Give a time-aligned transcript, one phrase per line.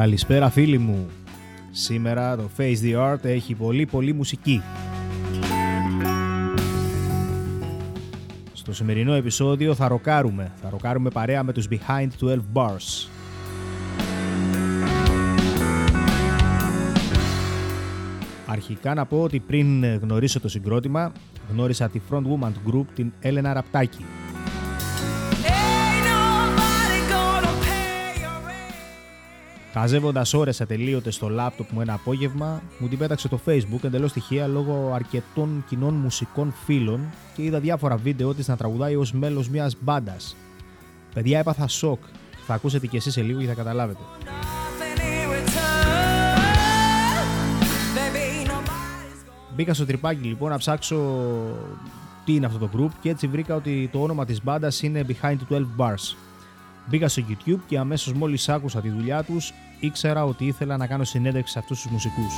[0.00, 1.06] Καλησπέρα φίλοι μου.
[1.70, 4.62] Σήμερα το Face the Art έχει πολύ πολύ μουσική.
[8.52, 10.52] Στο σημερινό επεισόδιο θα ροκάρουμε.
[10.62, 13.08] Θα ροκάρουμε παρέα με τους Behind 12 Bars.
[18.46, 21.12] Αρχικά να πω ότι πριν γνωρίσω το συγκρότημα,
[21.50, 24.04] γνώρισα τη front woman του group, την Έλενα Ραπτάκη.
[29.72, 34.46] Χαζεύοντα ώρες ατελείωτες στο λάπτοπ μου ένα απόγευμα, μου την πέταξε το Facebook εντελώς τυχαία
[34.46, 37.00] λόγω αρκετών κοινών μουσικών φίλων
[37.34, 40.36] και είδα διάφορα βίντεο της να τραγουδάει ως μέλος μιας μπάντας.
[41.14, 42.02] Παιδιά, έπαθα σοκ.
[42.46, 44.00] Θα ακούσετε κι εσείς σε λίγο και θα καταλάβετε.
[49.54, 50.96] Μπήκα στο τρυπάκι λοιπόν να ψάξω
[52.24, 55.36] τι είναι αυτό το group και έτσι βρήκα ότι το όνομα της μπάντας είναι Behind
[55.50, 56.29] 12 Bars.
[56.90, 61.04] Μπήκα στο YouTube και αμέσως μόλις άκουσα τη δουλειά τους ήξερα ότι ήθελα να κάνω
[61.04, 62.34] συνέντευξη σε αυτούς τους μουσικούς.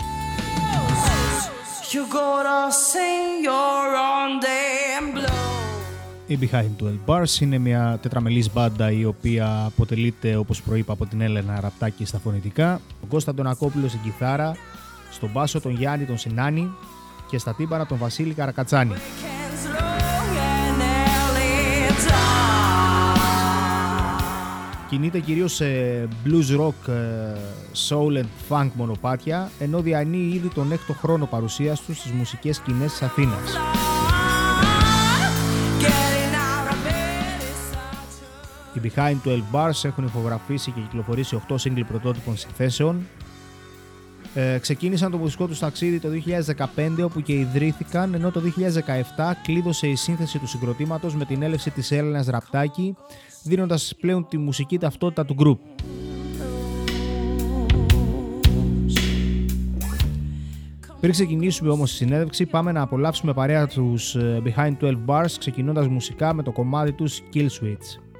[6.26, 11.20] Η Behind 12 Bars είναι μια τετραμελής μπάντα η οποία αποτελείται όπως προείπα από την
[11.20, 14.56] Έλενα Ραπτάκη στα φωνητικά, τον Κώστα τον Ακόπουλο στην κιθάρα,
[15.10, 16.70] στον μπάσο τον Γιάννη τον Σινάνη
[17.30, 18.94] και στα τύμπανα τον Βασίλη Καρακατσάνη.
[24.92, 25.64] Κινείται κυρίως σε
[26.24, 27.38] blues rock, ε,
[27.88, 32.90] soul and funk μονοπάτια, ενώ διανύει ήδη τον έκτο χρόνο παρουσίας του στις μουσικές σκηνές
[32.90, 33.56] της Αθήνας.
[38.72, 43.06] Οι Behind 12 Bars έχουν ηχογραφήσει και κυκλοφορήσει 8 single πρωτότυπων συνθέσεων.
[44.34, 49.86] Ε, ξεκίνησαν το μουσικό τους ταξίδι το 2015 όπου και ιδρύθηκαν ενώ το 2017 κλείδωσε
[49.86, 52.96] η σύνθεση του συγκροτήματος με την έλευση της Έλληνας Ραπτάκη
[53.42, 55.58] δίνοντας πλέον τη μουσική ταυτότητα του group.
[61.00, 65.88] Πριν ξεκινήσουμε όμως τη συνέντευξη πάμε να απολαύσουμε παρέα τους ε, Behind 12 Bars ξεκινώντας
[65.88, 68.11] μουσικά με το κομμάτι τους Kill Switch.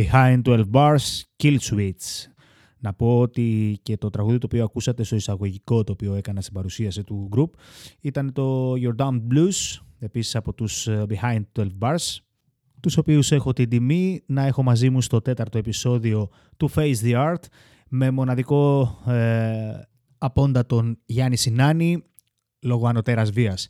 [0.00, 2.26] Behind 12 Bars, Kill Switch.
[2.78, 6.54] Να πω ότι και το τραγούδι το οποίο ακούσατε στο εισαγωγικό το οποίο έκανα στην
[6.54, 7.50] παρουσίαση του group
[8.00, 12.16] ήταν το Your Damn Blues, επίσης από τους ε, Behind 12 Bars,
[12.80, 17.14] τους οποίους έχω την τιμή να έχω μαζί μου στο τέταρτο επεισόδιο του Face the
[17.14, 17.44] Art
[17.88, 19.80] με μοναδικό ε,
[20.18, 22.02] απόντα τον Γιάννη Σινάνη
[22.60, 23.68] λόγω ανωτέρας βίας.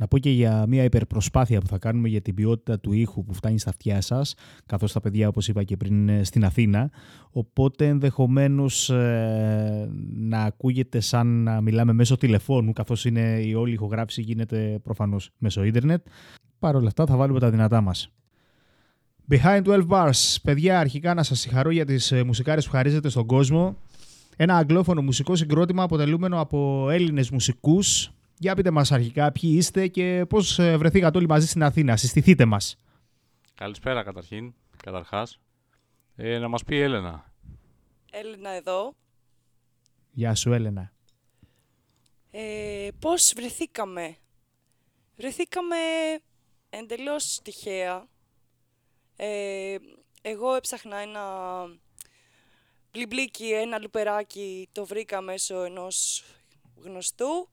[0.00, 3.34] Να πω και για μια υπερπροσπάθεια που θα κάνουμε για την ποιότητα του ήχου που
[3.34, 4.34] φτάνει στα αυτιά σας,
[4.66, 6.90] καθώς τα παιδιά, όπως είπα και πριν, στην Αθήνα.
[7.30, 14.22] Οπότε ενδεχομένως ε, να ακούγεται σαν να μιλάμε μέσω τηλεφώνου, καθώς είναι η όλη ηχογράφηση
[14.22, 16.06] γίνεται προφανώς μέσω ίντερνετ.
[16.58, 18.12] Παρ' όλα αυτά θα βάλουμε τα δυνατά μας.
[19.30, 20.36] Behind 12 Bars.
[20.42, 23.76] Παιδιά, αρχικά να σας συγχαρώ για τις ε, μουσικάρες που χαρίζετε στον κόσμο.
[24.36, 30.24] Ένα αγγλόφωνο μουσικό συγκρότημα αποτελούμενο από Έλληνες μουσικούς για πείτε μας αρχικά ποιοι είστε και
[30.28, 31.96] πώς ε, βρεθήκατε όλοι μαζί στην Αθήνα.
[31.96, 32.76] Συστηθείτε μας.
[33.54, 35.40] Καλησπέρα καταρχήν, καταρχάς.
[36.16, 37.32] Ε, να μας πει η Έλενα.
[38.10, 38.94] Έλενα εδώ.
[40.10, 40.92] Γεια σου Έλενα.
[42.30, 44.16] Ε, πώς βρεθήκαμε;
[45.16, 45.76] Βρεθήκαμε
[46.70, 48.06] εντελώς τυχαία.
[49.16, 49.76] Ε,
[50.22, 51.22] εγώ έψαχνα ένα
[52.92, 56.24] μπλιμπλίκι, ένα λουπεράκι, το βρήκα μέσω ενός
[56.76, 57.48] γνωστού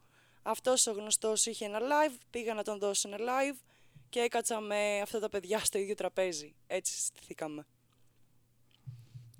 [0.45, 3.59] αυτός ο γνωστός είχε ένα live, πήγα να τον δώσω ένα live
[4.09, 6.55] και έκατσα με αυτά τα παιδιά στο ίδιο τραπέζι.
[6.67, 7.65] Έτσι συστηθήκαμε.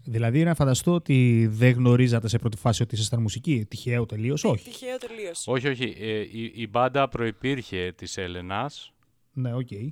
[0.03, 3.65] Δηλαδή να φανταστώ ότι δεν γνωρίζατε σε πρώτη φάση ότι ήσασταν μουσικοί.
[3.65, 4.63] Τυχαίο τελείως, ε, όχι.
[4.63, 5.47] Τυχαίο τελείως.
[5.47, 5.95] Όχι, όχι.
[5.97, 8.93] Ε, η, η μπάντα προϋπήρχε της Έλενας.
[9.33, 9.67] Ναι, OK.
[9.71, 9.87] Okay.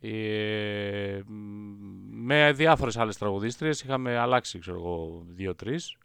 [0.00, 1.20] Ε,
[2.10, 5.96] με διάφορες άλλες τραγουδίστριες είχαμε αλλάξει, ξέρω εγώ, δύο-τρεις.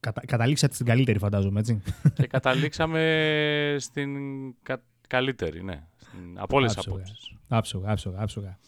[0.00, 1.82] Κατα, καταλήξατε στην καλύτερη, φαντάζομαι, έτσι.
[2.14, 4.10] Και καταλήξαμε στην
[4.62, 5.86] κα, καλύτερη, ναι.
[5.96, 7.32] Στην, από όλες τις απόψεις.
[7.48, 8.58] Άψογα, άψογα, άψογα.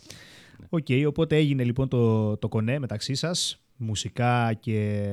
[0.69, 5.04] OK, okay, οπότε έγινε λοιπόν το, το κονέ μεταξύ σας, μουσικά και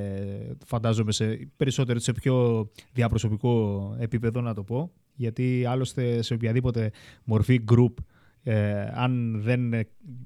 [0.65, 6.91] φαντάζομαι σε περισσότερο σε πιο διαπροσωπικό επίπεδο να το πω, γιατί άλλωστε σε οποιαδήποτε
[7.23, 7.93] μορφή group
[8.43, 9.73] ε, αν δεν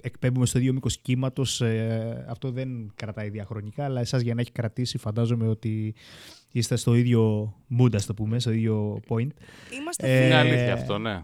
[0.01, 3.85] εκπέμπουμε στο ίδιο μήκος κύματος, ε, αυτό δεν κρατάει διαχρονικά.
[3.85, 5.93] Αλλά εσάς για να έχει κρατήσει, φαντάζομαι ότι
[6.51, 9.29] είστε στο ίδιο mood, ας το πούμε, στο ίδιο point.
[9.79, 11.23] Είμαστε ε, Είναι αλήθεια αυτό, ναι.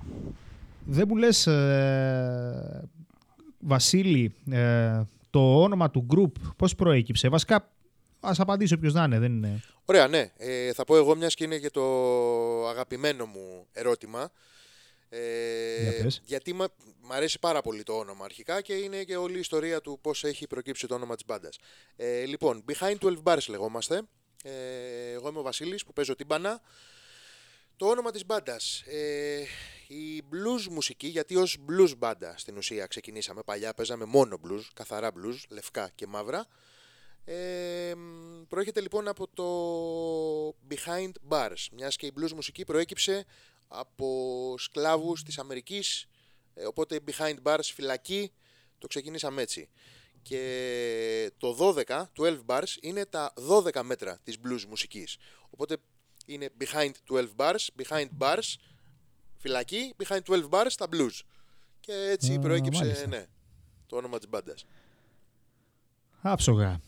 [0.86, 2.90] Δεν μου λες, ε,
[3.60, 7.70] Βασίλη, ε, το όνομα του group πώς προέκυψε; Βασικά,
[8.20, 9.62] ας απαντήσω ποιο να είναι, δεν είναι.
[9.86, 10.32] Ωραία, ναι.
[10.38, 11.82] Ε, θα πω εγώ, μιας και είναι και το
[12.68, 14.32] αγαπημένο μου ερώτημα.
[15.10, 16.64] Ε, γιατί μ'
[17.08, 20.48] αρέσει πάρα πολύ το όνομα αρχικά και είναι και όλη η ιστορία του πώς έχει
[20.48, 21.58] προκύψει το όνομα της μπάντας.
[21.96, 24.02] Ε, λοιπόν, Behind 12 Bars λεγόμαστε.
[24.44, 26.62] Ε, εγώ είμαι ο Βασίλης που παίζω τύμπανα.
[27.78, 28.82] Το όνομα της μπάντας.
[28.82, 29.44] Ε,
[29.88, 35.12] η blues μουσική, γιατί ως blues μπάντα στην ουσία ξεκινήσαμε παλιά, παίζαμε μόνο blues, καθαρά
[35.12, 36.48] blues, λευκά και μαύρα.
[37.26, 37.94] Ε,
[38.48, 43.26] προέρχεται λοιπόν από το Behind Bars, μιας και η blues μουσική προέκυψε
[43.68, 46.08] από σκλάβους της Αμερικής,
[46.54, 48.32] ε, οπότε behind bars, φυλακή,
[48.78, 49.70] το ξεκινήσαμε έτσι.
[50.22, 55.18] Και το 12, 12 bars, είναι τα 12 μέτρα της blues μουσικής.
[55.50, 55.78] Οπότε
[56.26, 58.56] είναι behind 12 bars, behind bars,
[59.38, 61.22] φυλακή, behind 12 bars, τα blues.
[61.80, 63.26] Και έτσι προέκυψε, ναι,
[63.86, 64.66] το όνομα της μπάντας.
[66.22, 66.82] Άψογα.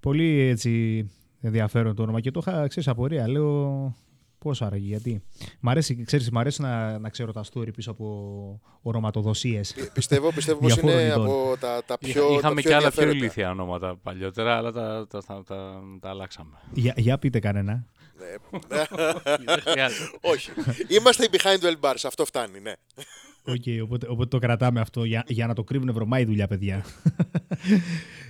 [0.00, 1.04] Πολύ έτσι
[1.40, 3.28] ενδιαφέρον το όνομα και το είχα, ξέρεις, απορία.
[3.28, 3.96] Λέω,
[4.44, 5.22] Πώ άραγε, γιατί;
[5.60, 9.74] Μ' αρέσει, ξέρεις, μ αρέσει να, να ξέρω τα story πίσω από ονοματοδοσίες.
[9.92, 12.34] Πιστεύω, πιστεύω πως είναι από τα, τα πιο.
[12.34, 16.58] Είχαμε και άλλα πιο ηλίθια ονόματα παλιότερα, αλλά τα, τα, τα, τα, τα αλλάξαμε.
[16.72, 17.86] Για, για πείτε κανένα.
[18.18, 18.84] Ναι.
[20.32, 20.50] Όχι.
[20.88, 22.72] Είμαστε οι behind the bars, αυτό φτάνει, ναι.
[23.46, 26.84] Okay, οπότε, οπότε το κρατάμε αυτό για, για να το κρύβουν βρωμάει η δουλειά, παιδιά.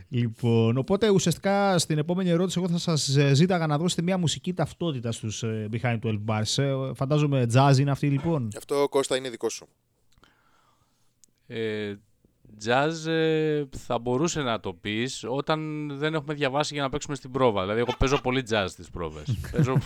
[0.08, 4.52] Λοιπόν, οπότε ουσιαστικά στην επόμενη ερώτηση εγώ θα σας ε, ζήταγα να δώσετε μια μουσική
[4.52, 6.62] ταυτότητα στους ε, Behind 12 Bars.
[6.62, 8.48] Ε, φαντάζομαι jazz είναι αυτή λοιπόν.
[8.56, 9.66] Αυτό Κώστα είναι δικό σου.
[11.46, 11.94] Ε,
[12.64, 12.92] jazz
[13.76, 17.60] θα μπορούσε να το πεις όταν δεν έχουμε διαβάσει για να παίξουμε στην πρόβα.
[17.60, 19.38] Δηλαδή εγώ παίζω πολύ jazz στις πρόβες.
[19.52, 19.78] παίζω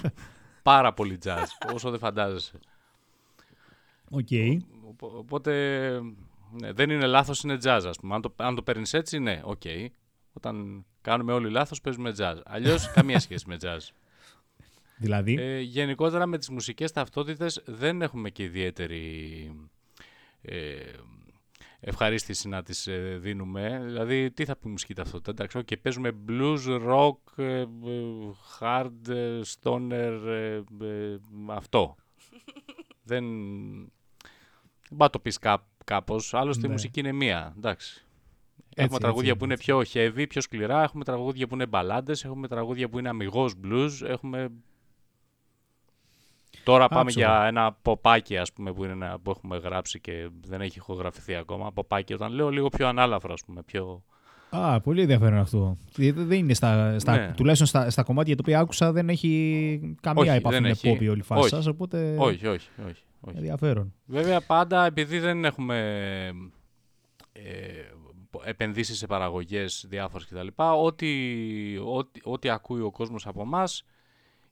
[0.63, 2.59] πάρα πολύ jazz, όσο δεν φαντάζεσαι.
[4.11, 4.27] OK.
[4.31, 4.57] Okay.
[4.99, 5.91] Οπότε
[6.51, 8.15] ναι, δεν είναι λάθος, είναι jazz ας πούμε.
[8.15, 9.61] Αν το, αν το παίρνεις έτσι, ναι, OK.
[9.65, 9.87] Okay.
[10.39, 12.41] Όταν κάνουμε όλοι λάθος παίζουμε jazz.
[12.45, 13.79] Αλλιώς καμία σχέση με jazz.
[14.97, 19.53] Δηλαδή; Ε, γενικότερα με τις μουσικές ταυτότητες δεν έχουμε και ιδιαίτερη
[20.41, 20.77] ε,
[21.81, 23.83] ευχαρίστηση να τις ε, δίνουμε.
[23.85, 27.65] Δηλαδή, τι θα πει μουσική ταυτότητα; Εντάξει, και παίζουμε blues, rock, ε,
[28.61, 29.13] hard,
[29.61, 30.21] stoner,
[31.47, 31.97] αυτό.
[33.11, 33.25] δεν...
[34.91, 35.39] Δεν το πεις
[35.85, 36.35] κάπως.
[36.35, 36.73] Άλλωστε η ναι.
[36.73, 37.55] μουσική είναι μία.
[37.57, 38.08] Εντάξει.
[38.83, 42.49] Έχουμε τραγούδια έτσι, που είναι πιο heavy, πιο σκληρά, έχουμε τραγούδια που είναι μπαλάντες, έχουμε
[42.49, 44.49] τραγούδια που είναι αμυγός blues, έχουμε...
[46.65, 47.27] Τώρα πάμε Άψογα.
[47.27, 51.35] για ένα ποπάκι, ας πούμε, που, είναι ένα, που έχουμε γράψει και δεν έχει ηχογραφηθεί
[51.35, 51.73] ακόμα.
[51.73, 54.03] Ποπάκι, όταν λέω λίγο πιο ανάλαφρο, ας πούμε, πιο...
[54.51, 55.77] Α, πολύ ενδιαφέρον αυτό.
[55.97, 57.33] Γιατί Δεν είναι στα, στα, Ναι.
[57.37, 60.97] τουλάχιστον στα, στα κομμάτια τα οποία άκουσα δεν έχει καμία Όχι, επαφή δεν με έχει.
[60.99, 61.49] pop η όλη φάση Όχι.
[61.49, 63.03] σας, οπότε Όχι, όχι, όχι.
[63.21, 63.37] όχι.
[63.37, 63.95] ενδιαφέρον.
[64.07, 65.77] Βέβαια πάντα επειδή δεν έχουμε
[67.33, 67.43] ε,
[68.45, 70.47] επενδύσεις σε παραγωγές διάφορες κτλ.
[70.57, 71.09] Ό,τι,
[71.85, 73.85] ό,τι, ό,τι ακούει ο κόσμος από μας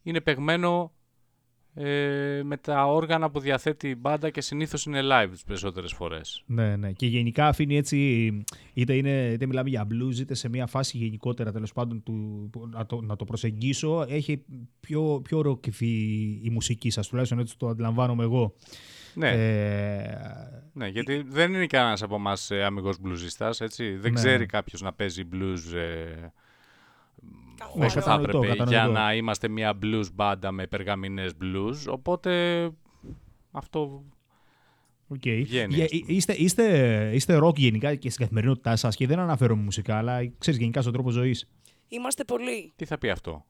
[0.03, 0.93] είναι παιγμένο
[1.75, 6.43] ε, με τα όργανα που διαθέτει η μπάντα και συνήθως είναι live τις περισσότερες φορές.
[6.47, 6.93] Ναι, ναι.
[6.93, 8.31] Και γενικά αφήνει έτσι,
[8.75, 12.69] είτε, είναι, είτε μιλάμε για blues, είτε σε μια φάση γενικότερα τέλος πάντων του, που-
[12.69, 14.45] να, το, να το προσεγγίσω, έχει
[14.81, 15.95] πιο, πιο ροκυφή
[16.43, 18.55] η μουσική σας, τουλάχιστον έτσι το αντιλαμβάνομαι εγώ.
[19.19, 20.19] Ναι, Ε,
[20.73, 23.91] ναι, γιατί δεν είναι κανένας από εμάς ε, αμυγός μπλουζιστάς, έτσι.
[23.97, 24.19] Δεν Ναι.
[24.19, 26.29] ξέρει κάποιος να παίζει blues ε,
[27.59, 27.85] Καθόλου.
[27.85, 28.93] όσο θα κατανοητό, έπρεπε για κατανοητό.
[29.01, 32.71] να είμαστε μια blues μπάντα με περγαμηνές blues, οπότε
[33.51, 34.05] αυτό
[35.09, 35.21] Οκ.
[35.23, 36.13] Βγαίνει, Για- ας πούμε.
[36.13, 40.61] είστε, είστε, είστε rock γενικά και στην καθημερινότητά σας και δεν αναφέρομαι μουσικά, αλλά ξέρεις
[40.61, 41.49] γενικά στον τρόπο ζωής.
[41.89, 42.73] Είμαστε πολύ.
[42.77, 43.47] Τι θα πει αυτό;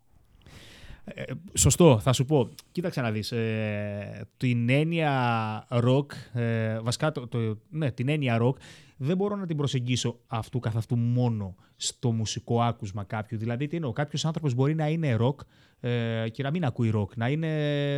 [1.14, 1.22] Ε,
[1.54, 2.48] σωστό, θα σου πω.
[2.72, 3.32] Κοίταξε να δεις.
[3.32, 8.54] Ε, την έννοια rock, ε, βασικά το, το- ναι, την έννοια rock,
[8.96, 13.38] δεν μπορώ να την προσεγγίσω αυτού καθ' αυτού μόνο στο μουσικό άκουσμα κάποιου.
[13.38, 15.34] Δηλαδή, τι εννοώ, κάποιος άνθρωπος μπορεί να είναι rock
[15.80, 17.48] ε, και να μην ακούει rock, να είναι...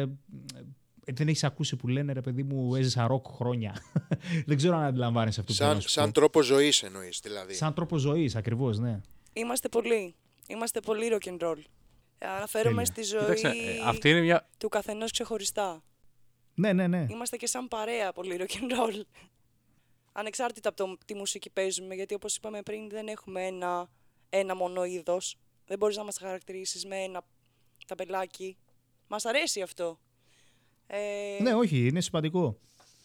[0.00, 3.74] ε, δεν έχεις ακούσει που λένε ρε παιδί μου, έζησα rock χρόνια.
[4.46, 6.12] δεν ξέρω αν αντιλαμβάνεσαι αυτό που θέλω Σαν, να σου σαν πω.
[6.12, 7.54] τρόπο ζωής εννοείς δηλαδή.
[7.54, 9.00] Σαν τρόπο ζωής, ακριβώς, ναι.
[9.32, 10.14] Είμαστε πολλοί.
[10.48, 11.58] Είμαστε πολύ rock and roll.
[12.18, 12.84] Ε, Αναφέρομαι Τέλεια.
[12.84, 14.48] στη ζωή Κοίταξε, ε, αυτή είναι μια...
[14.58, 15.82] του καθενός ξεχωριστά.
[16.54, 17.06] Ναι, ναι, ναι.
[17.10, 19.00] Είμαστε και σαν παρέα πολύ rock and roll.
[20.12, 23.88] Ανεξάρτητα από το τι μουσική παίζουμε, γιατί όπως είπαμε πριν δεν έχουμε ένα,
[24.28, 25.36] ένα μόνο είδος.
[25.66, 27.22] Δεν μπορείς να μας χαρακτηρίσεις με ένα
[27.86, 28.56] ταμπελάκι.
[29.08, 29.98] Μας αρέσει αυτό.
[30.86, 32.58] Ε, Ναι, όχι, είναι σημαντικό.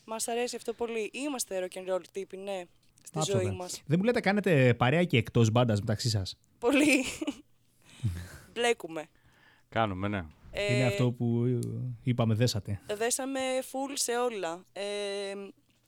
[0.06, 1.10] Μας αρέσει αυτό πολύ.
[1.14, 2.62] Είμαστε rock and roll τύποι, ναι,
[3.04, 3.42] στη Άψογα.
[3.42, 3.82] ζωή μας.
[3.86, 6.38] Δεν μου λέτε κάνετε παρέα και εκτός μπάντας μεταξύ σας.
[6.60, 7.04] Πολύ.
[8.54, 9.06] Μπλέκουμε.
[9.70, 10.26] Κάνουμε, ναι.
[10.52, 11.60] Ε, Είναι αυτό που ε,
[12.04, 12.82] είπαμε δέσατε.
[12.98, 14.66] Δέσαμε full σε όλα.
[14.74, 14.82] Ε,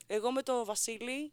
[0.08, 1.32] εγώ με τον Βασίλη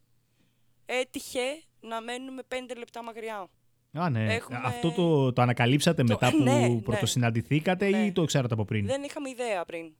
[0.87, 3.49] έτυχε να μένουμε πέντε λεπτά μακριά.
[3.93, 4.35] Α, ναι.
[4.35, 6.81] Έχουμε- Αυτό το, το ανακαλύψατε μετά που ναι, ναι.
[6.81, 8.05] πρωτοσυναντηθήκατε Ναι.
[8.05, 9.93] ή το ξέρατε από πριν; Δεν είχαμε ιδέα πριν.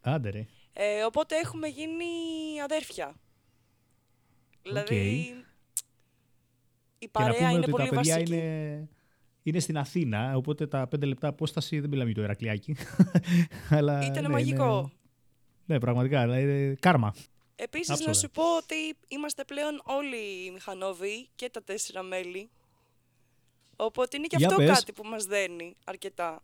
[0.00, 0.46] Άντε ρε.
[0.72, 2.04] Ε, οπότε έχουμε γίνει
[2.64, 3.14] αδέρφια.
[4.62, 5.34] Δηλαδή,
[6.98, 8.34] η Και να παρέα πούμε είναι ότι πολύ τα παιδιά βασική.
[8.34, 8.88] είναι,
[9.42, 12.76] είναι στην Αθήνα, οπότε τα πέντε λεπτά απόσταση δεν μιλάμε για το Ερακλειάκι.
[13.70, 14.78] Αλλά, Ήτανε ναι, μαγικό.
[14.78, 14.90] είναι-
[15.66, 16.20] Ναι, πραγματικά.
[16.20, 17.14] αλλά είναι κάρμα.
[17.56, 18.12] Επίσης να Άψογα.
[18.12, 18.74] σου πω ότι
[19.08, 22.48] είμαστε πλέον όλοι οι μηχανόβοι και τα τέσσερα μέλη.
[23.76, 24.68] Οπότε είναι και Για αυτό πες.
[24.78, 26.42] κάτι που μας δένει αρκετά.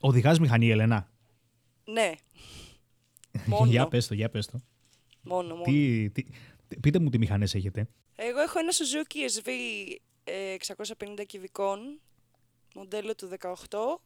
[0.00, 1.10] Οδηγάς μηχανή, Ελένα.
[1.84, 2.10] Ναι.
[3.46, 3.70] Μόνο.
[3.70, 4.60] για πες το, για πες το.
[5.22, 5.62] Μόνο, μόνο.
[5.62, 6.24] Τι, τι,
[6.80, 7.88] πείτε μου τι μηχανές έχετε.
[8.16, 9.94] Εγώ έχω ένα Suzuki SV ε,
[10.28, 11.78] 650 κυβικών,
[12.74, 14.00] μοντέλο του 18.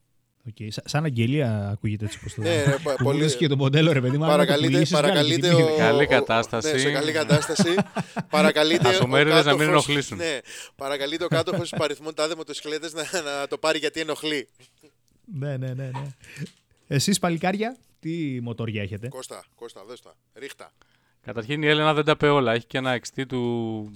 [0.55, 0.69] Okay.
[0.85, 3.57] Σαν αγγελία ακούγεται έτσι πως το Ναι, ρε, πα- που πολύ- μου λες και το
[3.57, 4.25] μοντέλο ρε παιδί μου.
[4.25, 5.71] άμα το Παρακαλείτε, πουλήσεις, βγάλε παρακαλείτε την τιμή.
[5.71, 6.73] ο, Καλή ο- ο- κατάσταση.
[6.73, 7.75] Ναι, σε καλή κατάσταση.
[8.31, 8.89] παρακαλείτε.
[8.89, 10.17] Ασωμέριδες ο να μην κάτοχος- ενοχλήσουν.
[10.17, 10.39] Ναι,
[10.77, 14.49] παρακαλείτε ο κάτοχος παριθμών τάδε μοτοσυκλέτες να, να το πάρει γιατί ενοχλεί.
[15.25, 16.07] ναι, ναι, ναι, ναι.
[16.87, 20.15] Εσείς παλικάρια, τι μοτόρια έχετε; Κώστα, Κώστα, δες τα.
[20.35, 20.73] Ρίχτα.
[21.23, 22.53] Καταρχήν η Έλενα δεν τα πει όλα.
[22.53, 23.91] Έχει και ένα XT του...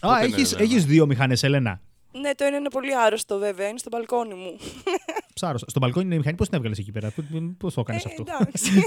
[0.00, 1.80] του Α, πότε είναι, έχεις, Έλενα; έχεις δύο μηχανές, Ελένα.
[2.12, 4.56] Ναι, το ένα είναι πολύ άρρωστο βέβαια, είναι στο μπαλκόνι μου.
[5.34, 5.64] Ψάρος.
[5.66, 7.12] Στο μπαλκόνι είναι η μηχανή, πώς την έβγαλες εκεί πέρα,
[7.58, 8.70] πώς το έκανες Ε, αυτό; εντάξει.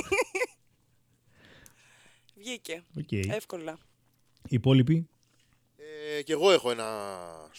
[2.37, 2.83] Βγήκε.
[2.97, 3.11] Οκ.
[3.11, 3.77] Εύκολα.
[4.43, 5.07] Οι υπόλοιποι;
[6.17, 6.85] Ε, και εγώ έχω ένα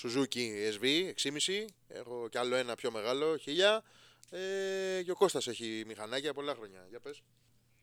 [0.03, 0.45] Suzuki
[0.79, 1.65] SV 6,5.
[1.89, 3.81] Έχω κι άλλο ένα πιο μεγάλο, 1000.
[4.31, 6.87] Ε, και ο Κώστας έχει μηχανάκια πολλά χρόνια.
[6.89, 7.23] Για πες.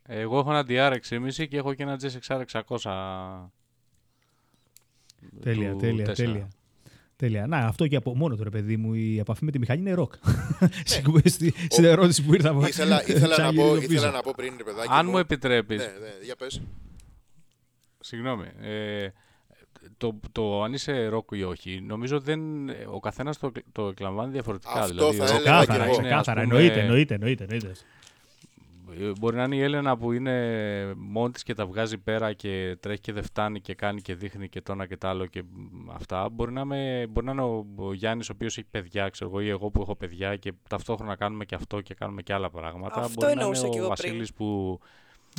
[0.03, 3.49] Εγώ έχω ένα DR 6,5 και έχω και ένα GSXR 600.
[5.41, 6.13] Τέλεια, του τέλεια, 4.
[6.15, 6.47] τέλεια.
[7.15, 7.47] Τέλεια.
[7.47, 9.93] Να, αυτό και από μόνο του ρε παιδί μου, η επαφή με τη μηχανή είναι
[9.93, 10.13] ροκ.
[11.25, 12.67] Στην- Στην ερώτηση που ήρθα από Ναι.
[12.67, 13.93] ήθελα, ήθελα, να ξαναγυρίζω πω, πίσω.
[13.93, 14.87] ήθελα να πω πριν, ρε παιδάκι.
[14.91, 16.61] Αν μου επιτρέπεις, Ναι, ναι, για πες.
[17.99, 18.45] Συγγνώμη.
[18.61, 19.07] Ε,
[19.97, 22.41] το, το αν είσαι ροκ ή όχι, νομίζω δεν,
[22.93, 24.71] ο καθένας το, το εκλαμβάνει διαφορετικά.
[24.73, 25.83] Αυτό δηλαδή, θα ο ροκ έλεγα μπορεί κι να εγώ.
[25.85, 27.71] είναι, ας Ξεκάθαρα, πούμε, εννοείται, εννοείται, εννοείται, εννοείται.
[28.99, 32.77] Ε, Μπορεί να είναι η Έλενα που είναι μόνη της και τα βγάζει πέρα και
[32.79, 35.43] τρέχει και δεν φτάνει και κάνει και δείχνει και το ένα και το άλλο και
[35.71, 36.29] μ, αυτά.
[36.29, 39.39] Μπορεί να, είμαι, μπορεί να είναι ο, ο Γιάννης ο οποίος έχει παιδιά, ξέρω εγώ,
[39.41, 42.99] ή εγώ που έχω παιδιά και ταυτόχρονα κάνουμε και αυτό και κάνουμε και άλλα πράγματα.
[43.01, 44.05] Αυτό μπορεί να εννοούσα είναι κι ο εγώ πριν.
[44.09, 44.79] Βασίλης που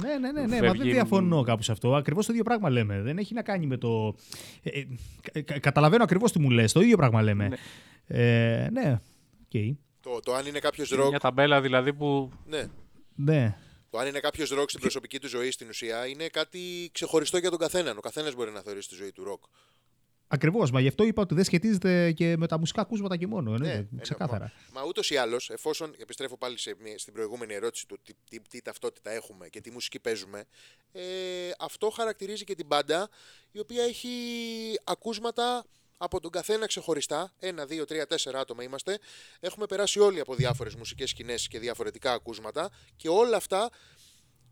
[0.02, 1.94] Ναι, ναι, ναι, ναι, μα Φεύγει- δεν διαφωνώ κάπου σε αυτό.
[1.94, 3.00] Ακριβώς το ίδιο πράγμα λέμε.
[3.00, 4.14] Δεν έχει να κάνει με το.
[4.62, 4.87] Ε, ε,
[5.32, 6.73] κα- κα- καταλαβαίνω ακριβώς τι μου λες.
[6.73, 7.49] Το ίδιο πράγμα λέμε.
[7.49, 7.56] Ναι.
[8.06, 8.99] Ε, ναι,
[9.44, 9.76] οκ.
[10.00, 11.11] Το, το αν είναι κάποιος Είναι ροκ.
[11.11, 12.64] Μια ταμπέλα δηλαδή που Ναι.
[13.14, 13.57] Ναι.
[13.90, 17.50] Το αν είναι κάποιος ροκ στην προσωπική του ζωή στην ουσία είναι κάτι ξεχωριστό για
[17.50, 17.97] τον καθέναν.
[17.97, 19.42] Ο καθένας μπορεί να θεωρήσει τη ζωή του ροκ.
[20.28, 20.71] Ακριβώς.
[20.71, 23.52] Μα γι' αυτό είπα ότι δεν σχετίζεται και με τα μουσικά ακούσματα και μόνο.
[23.54, 24.52] εννοείται, Ναι, ξεκάθαρα.
[24.73, 28.12] Μα, μα ούτως ή άλλως, εφόσον επιστρέφω πάλι σε, μια- στην προηγούμενη ερώτηση του τι,
[28.31, 30.45] τι, τι ταυτότητα έχουμε και τι μουσική παίζουμε,
[30.92, 31.02] ε,
[31.59, 33.09] αυτό χαρακτηρίζει και την μπάντα
[33.52, 34.11] η οποία έχει
[34.85, 35.64] ακούσματα
[36.04, 37.32] από τον καθένα ξεχωριστά.
[37.38, 38.98] Ένα, δύο, τρία, τέσσερα άτομα είμαστε.
[39.40, 43.70] Έχουμε περάσει όλοι από διάφορες μουσικές σκηνές και διαφορετικά ακούσματα και όλα αυτά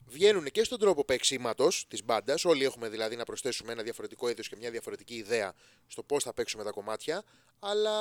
[0.07, 2.44] βγαίνουν και στον τρόπο παίξήματο της μπάντας.
[2.44, 5.53] Όλοι έχουμε δηλαδή να προσθέσουμε ένα διαφορετικό είδος και μια διαφορετική ιδέα
[5.87, 7.22] στο πώς θα παίξουμε τα κομμάτια,
[7.59, 7.92] αλλά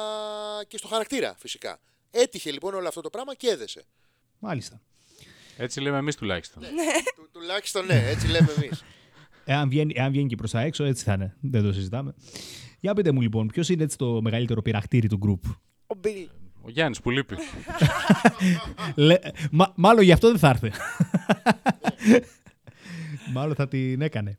[0.67, 1.79] και στο χαρακτήρα φυσικά.
[2.11, 3.85] Έτυχε λοιπόν όλο αυτό το πράγμα και έδεσε.
[4.39, 4.81] Μάλιστα.
[5.57, 6.63] έτσι λέμε εμείς τουλάχιστον.
[7.15, 8.83] Του, τουλάχιστον ναι, έτσι λέμε εμείς.
[9.45, 11.35] Εάν βγαίνει, εάν βγαίνει και προς τα έξω, έτσι θα είναι.
[11.41, 12.13] Δεν το συζητάμε.
[12.79, 15.51] Για πείτε μου λοιπόν, ποιος είναι έτσι το μεγαλύτερο πειραχτήρι του group;
[15.87, 16.29] Ο Μπιλ.
[16.61, 17.35] Ο Γιάννης που λείπει.
[18.95, 19.15] Λε,
[19.51, 20.71] μα, μάλλον γι' αυτό δεν θα έρθει.
[23.35, 24.37] μάλλον θα την έκανε.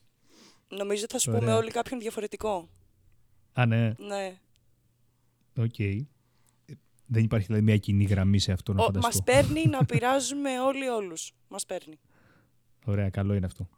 [0.69, 1.41] Νομίζω θα σου Ωραία.
[1.41, 2.69] πούμε όλοι κάποιον διαφορετικό.
[3.53, 3.95] Α, ναι.
[3.99, 4.39] Ναι.
[5.57, 5.75] Οκ.
[7.07, 9.09] Δεν υπάρχει δηλαδή μια κοινή γραμμή σε αυτό να Ο, φανταστώ.
[9.09, 11.33] μας παίρνει να πειράζουμε όλοι όλους.
[11.49, 11.99] Μας παίρνει.
[12.85, 13.69] Ωραία, καλό είναι αυτό.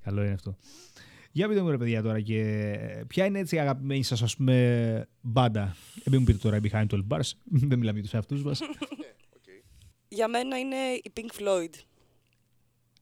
[0.00, 0.56] Καλό είναι αυτό.
[1.32, 5.08] Για πείτε μου ρε παιδιά τώρα και ποια είναι έτσι η αγαπημένη σας ας πούμε
[5.20, 7.30] μπάντα; Ε, μην μου πείτε τώρα Behind 12 Bars,
[7.68, 8.60] δεν μιλάμε για τους εαυτούς μας.
[10.08, 11.70] Για μένα είναι η Pink Floyd.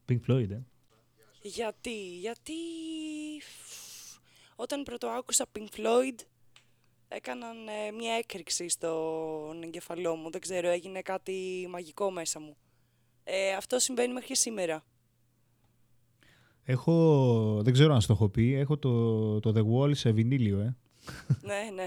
[0.08, 0.58] Pink Floyd, ε.
[1.42, 2.52] Γιατί, γιατί
[4.56, 6.14] όταν πρώτο άκουσα Pink Floyd
[7.08, 10.30] έκαναν ε, μια έκρηξη στον εγκεφαλό μου.
[10.30, 12.56] Δεν ξέρω, έγινε κάτι μαγικό μέσα μου.
[13.24, 14.84] Ε, αυτό συμβαίνει μέχρι και σήμερα.
[16.68, 20.58] Έχω, δεν ξέρω αν σου το έχω πει, έχω το, το The Wall σε βινίλιο,
[20.58, 20.76] ε.
[21.42, 21.86] ναι, ναι.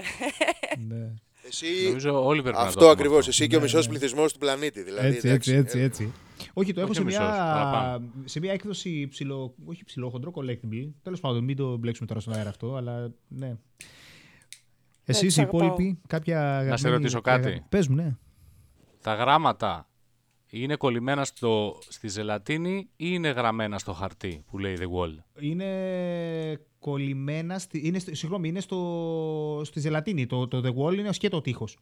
[0.96, 1.12] ναι.
[1.48, 3.18] Εσύ, Νομίζω όλοι πρέπει να το αυτό έχουμε ακριβώς.
[3.18, 3.30] αυτό.
[3.30, 3.90] Εσύ και ο Ναι, μισός ναι.
[3.92, 4.82] πληθυσμός του πλανήτη.
[4.82, 6.12] Δηλαδή, έτσι, εντάξει, έτσι, έτσι, ε, έτσι.
[6.52, 8.04] Όχι, το έχω Όχι σε ο μισός, μια, παραπάνω.
[8.24, 10.90] σε μια έκδοση ψηλό, όχι ψηλό, χοντρό collectible.
[11.02, 13.56] Τέλος πάντων, μην το μπλέξουμε τώρα στον αέρα αυτό, αλλά ναι.
[15.04, 15.60] Εσείς τους οι αγαπάω.
[15.64, 18.16] υπόλοιποι, κάποια αγαπημένη- ρωτήσω κάτι; αγα- Πες μου, ναι.
[19.02, 19.88] Τα γράμματα
[20.50, 26.60] είναι κολλημένα στο, στη ζελατίνη ή είναι γραμμένα στο χαρτί που λέει The Wall; Είναι
[26.78, 30.26] κολλημένα, στη, είναι, στη- συγγνώμη, είναι στο, στη ζελατίνη.
[30.26, 31.78] Το, το The Wall είναι σκέτο τείχος.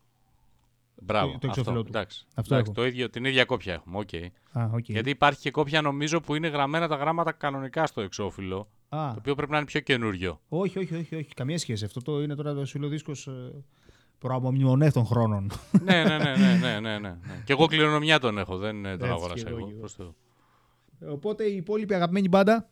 [1.03, 1.39] Μπράβο.
[1.39, 1.89] το εξώφυλλο αυτό, του.
[1.99, 2.81] Εντάξει, Αυτό εντάξει, έχω.
[2.81, 3.99] το ίδιο, την ίδια κόπια έχουμε.
[3.99, 4.09] οκ.
[4.53, 4.89] Α, οκ.
[4.89, 8.59] Γιατί υπάρχει και κόπια νομίζω που είναι γραμμένα τα γράμματα κανονικά στο εξώφυλλο.
[8.89, 10.41] Α, Το οποίο πρέπει να είναι πιο καινούριο.
[10.49, 11.85] όχι, όχι, όχι, όχι, καμία σχέση.
[11.85, 13.29] Αυτό το είναι τώρα το σιλοδίσκος
[14.23, 15.51] ε, προαμομνημονεύτων χρόνων.
[15.83, 17.17] ναι, ναι, ναι, ναι, ναι, ναι, ναι.
[17.45, 19.67] Και εγώ κληρονομιά τον έχω, δεν ε, τον Έτσι αγόρασα και εγώ, εγώ.
[19.67, 19.81] και εγώ.
[19.81, 20.17] προς Θεού.
[21.13, 22.69] Οπότε η υπόλοιπη αγαπημένη μπάντα;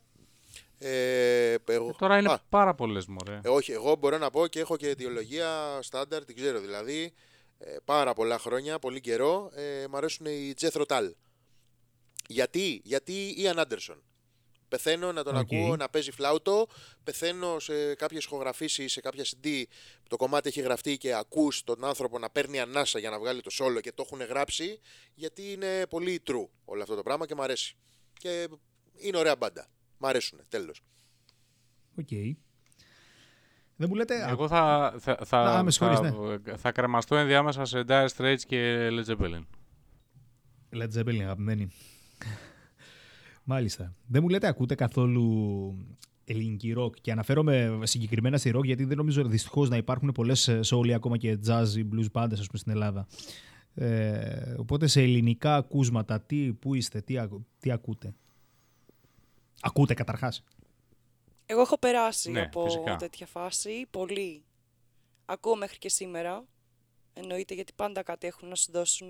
[0.78, 3.40] Ε, εγώ, Ε, Τώρα είναι Α, πάρα πολλές μωρέ.
[3.44, 7.12] ε, όχι, εγώ μπορώ να πω και έχω και αιτιολογία στάνταρ, την ξέρω δηλαδή.
[7.58, 9.50] Ε, πάρα πολλά χρόνια, πολύ καιρό.
[9.54, 11.10] Ε, μ' αρέσουν οι Jethro Tull.
[12.28, 13.96] Γιατί, γιατί Ian Anderson.
[14.68, 15.40] Πεθαίνω να τον Οκ.
[15.40, 16.66] ακούω να παίζει φλάουτο.
[17.04, 19.62] Πεθαίνω σε κάποιες ηχογραφήσεις, σε κάποια CD
[20.02, 23.40] που το κομμάτι έχει γραφτεί και ακούς τον άνθρωπο να παίρνει ανάσα για να βγάλει
[23.40, 24.80] το σόλο και το έχουν γράψει.
[25.14, 27.76] Γιατί είναι πολύ true όλο αυτό το πράγμα και μ' αρέσει.
[28.18, 28.48] Και
[28.96, 29.66] είναι ωραία μπάντα.
[29.98, 30.82] Μ' αρέσουν, τέλος.
[31.98, 32.08] Οκ.
[33.78, 34.26] Δεν μου λέτε.
[34.28, 38.88] Εγώ θα, θα, θα, Α, με συγχωρείς, θα, θα κρεμαστώ ενδιάμεσα σε Dire Straits και
[38.90, 39.42] Led Zeppelin.
[40.72, 41.70] Led Zeppelin, αγαπημένη.
[43.48, 43.94] Μάλιστα.
[44.06, 45.74] Δεν μου λέτε ακούτε καθόλου
[46.24, 50.94] ελληνική ροκ; Και αναφέρομαι συγκεκριμένα στη ροκ γιατί δεν νομίζω δυστυχώς να υπάρχουν πολλές σόλοι
[50.94, 53.06] ακόμα και jazz ή blues bands ας πούμε στην Ελλάδα.
[53.74, 58.14] Ε, οπότε σε ελληνικά ακούσματα, τι, πού είστε, τι, ακου- τι ακούτε;
[59.60, 60.44] Ακούτε καταρχάς.
[61.46, 62.96] Εγώ έχω περάσει Ναι, από φυσικά.
[62.96, 64.44] τέτοια φάση, πολύ.
[65.24, 66.44] Ακούω μέχρι και σήμερα.
[67.12, 69.08] Εννοείται γιατί πάντα κάτι έχουν να σου δώσουν.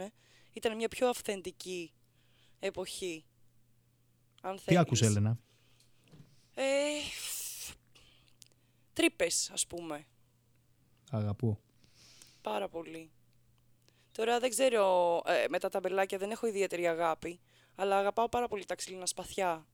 [0.52, 1.92] Ήταν μια πιο αυθεντική
[2.58, 3.24] εποχή.
[4.42, 4.80] Αν Τι θέλεις.
[4.80, 5.38] άκουσες Έλενα;
[6.54, 6.62] Ε,
[8.92, 10.04] τρύπες, ας πούμε.
[11.10, 11.60] Αγαπώ.
[12.42, 13.10] Πάρα πολύ.
[14.12, 14.82] Τώρα δεν ξέρω,
[15.26, 17.40] ε, με τα ταμπελάκια δεν έχω ιδιαίτερη αγάπη,
[17.74, 19.66] αλλά αγαπάω πάρα πολύ τα ξύλινα σπαθιά.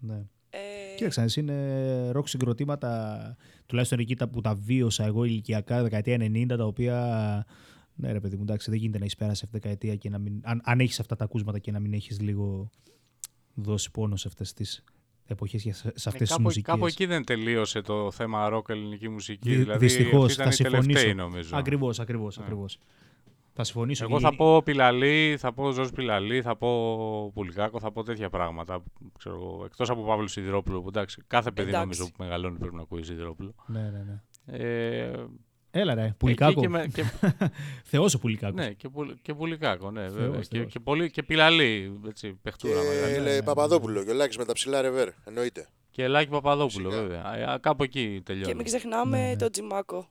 [0.00, 0.26] Ναι.
[0.50, 6.16] Ε, Κοίταξε, εσύ είναι ροκ συγκροτήματα, τουλάχιστον εκεί τα που τα βίωσα εγώ ηλικιακά, δεκαετία
[6.20, 7.46] 90, τα οποία.
[7.94, 10.18] Ναι, ρε παιδί μου, εντάξει, δεν γίνεται να έχεις πέρασει αυτή τη δεκαετία και να
[10.18, 10.40] μην.
[10.44, 12.70] Αν, αν έχεις αυτά τα ακούσματα και να μην έχεις λίγο
[13.54, 14.84] δώσει πόνο σε αυτές τις
[15.26, 16.72] εποχές και σε, σε αυτές Ε, τις κάπου, μουσικές.
[16.74, 19.48] κάπου εκεί δεν τελείωσε το θέμα ροκ ελληνική μουσική.
[19.50, 21.14] Δυ, δηλαδή Δυστυχώς, αυτοί ήταν θα οι τελευταίοι συμφωνήσω.
[21.26, 21.56] νομίζω.
[21.56, 22.36] Ακριβώς, ακριβώς.
[22.36, 22.42] Ναι.
[22.44, 22.78] Ακριβώς.
[23.54, 24.04] Θα συμφωνήσω.
[24.04, 28.30] Εγώ και- θα πω Πιλαλή, θα πω Ζώος Πιλαλή, θα πω Πουλικάκο, θα πω τέτοια
[28.30, 28.82] πράγματα.
[29.18, 29.62] Ξέρω, εγώ.
[29.64, 31.88] εκτός από Παύλο Σιδηρόπουλο, που εντάξει, κάθε παιδί Εντάξει.
[31.88, 33.54] νομίζω που μεγαλώνει πρέπει να ακούει Σιδηρόπουλο.
[33.66, 34.20] Ναι, ναι, ναι.
[34.58, 35.24] Ε,
[35.74, 36.60] Έλα ρε, εκεί Πουλικάκο.
[36.60, 37.04] Και, με- και,
[37.90, 38.54] Θεός ο Πουλικάκος.
[38.54, 40.40] ναι, και, Πουλ- και Πουλικάκο, ναι, Θεός, βέβαια.
[40.40, 40.72] Και, Θεός.
[40.72, 43.20] και, πολύ, και Πιλαλή, έτσι, Και παιχτούρα μεγάλη.
[43.20, 43.42] ναι, ναι.
[43.42, 45.08] Παπαδόπουλο και ο Λάκης με τα ψηλά ρεβέρ.
[45.24, 45.66] Εννοείται.
[45.90, 47.06] Και Λάκη Παπαδόπουλο, Φυσικά.
[47.06, 47.54] βέβαια.
[47.54, 48.46] Ε, κάπου εκεί τελειώνει.
[48.48, 49.36] Και μην ξεχνάμε Ναι, ναι.
[49.36, 50.08] τον Τζιμάκο.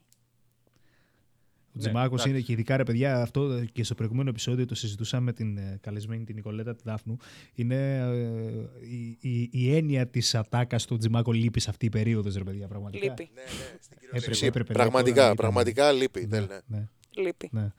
[1.73, 2.29] Ο Ναι, Τζιμάκος εντάξει.
[2.29, 5.57] είναι και ειδικά ρε παιδιά, αυτό ε, και στο προηγούμενο επεισόδιο το συζητούσαμε με την
[5.57, 7.17] ε, καλεσμένη την Νικολέτα τη Δάφνου.
[7.53, 12.35] Είναι ε, η, η, η έννοια της ατάκας του Τζιμάκο λείπει σε αυτή η περίοδος,
[12.35, 13.05] ρε παιδιά, πραγματικά.
[13.05, 13.29] Λείπει.
[13.33, 16.19] Ναι, ναι, στην Έπρεπε, έπρεπε, Πραγματικά, τώρα ήταν- πραγματικά λείπει.
[16.19, 16.61] Ναι, δεν είναι.
[16.67, 16.87] ναι,
[17.23, 17.49] Λείπει.
[17.51, 17.71] ναι.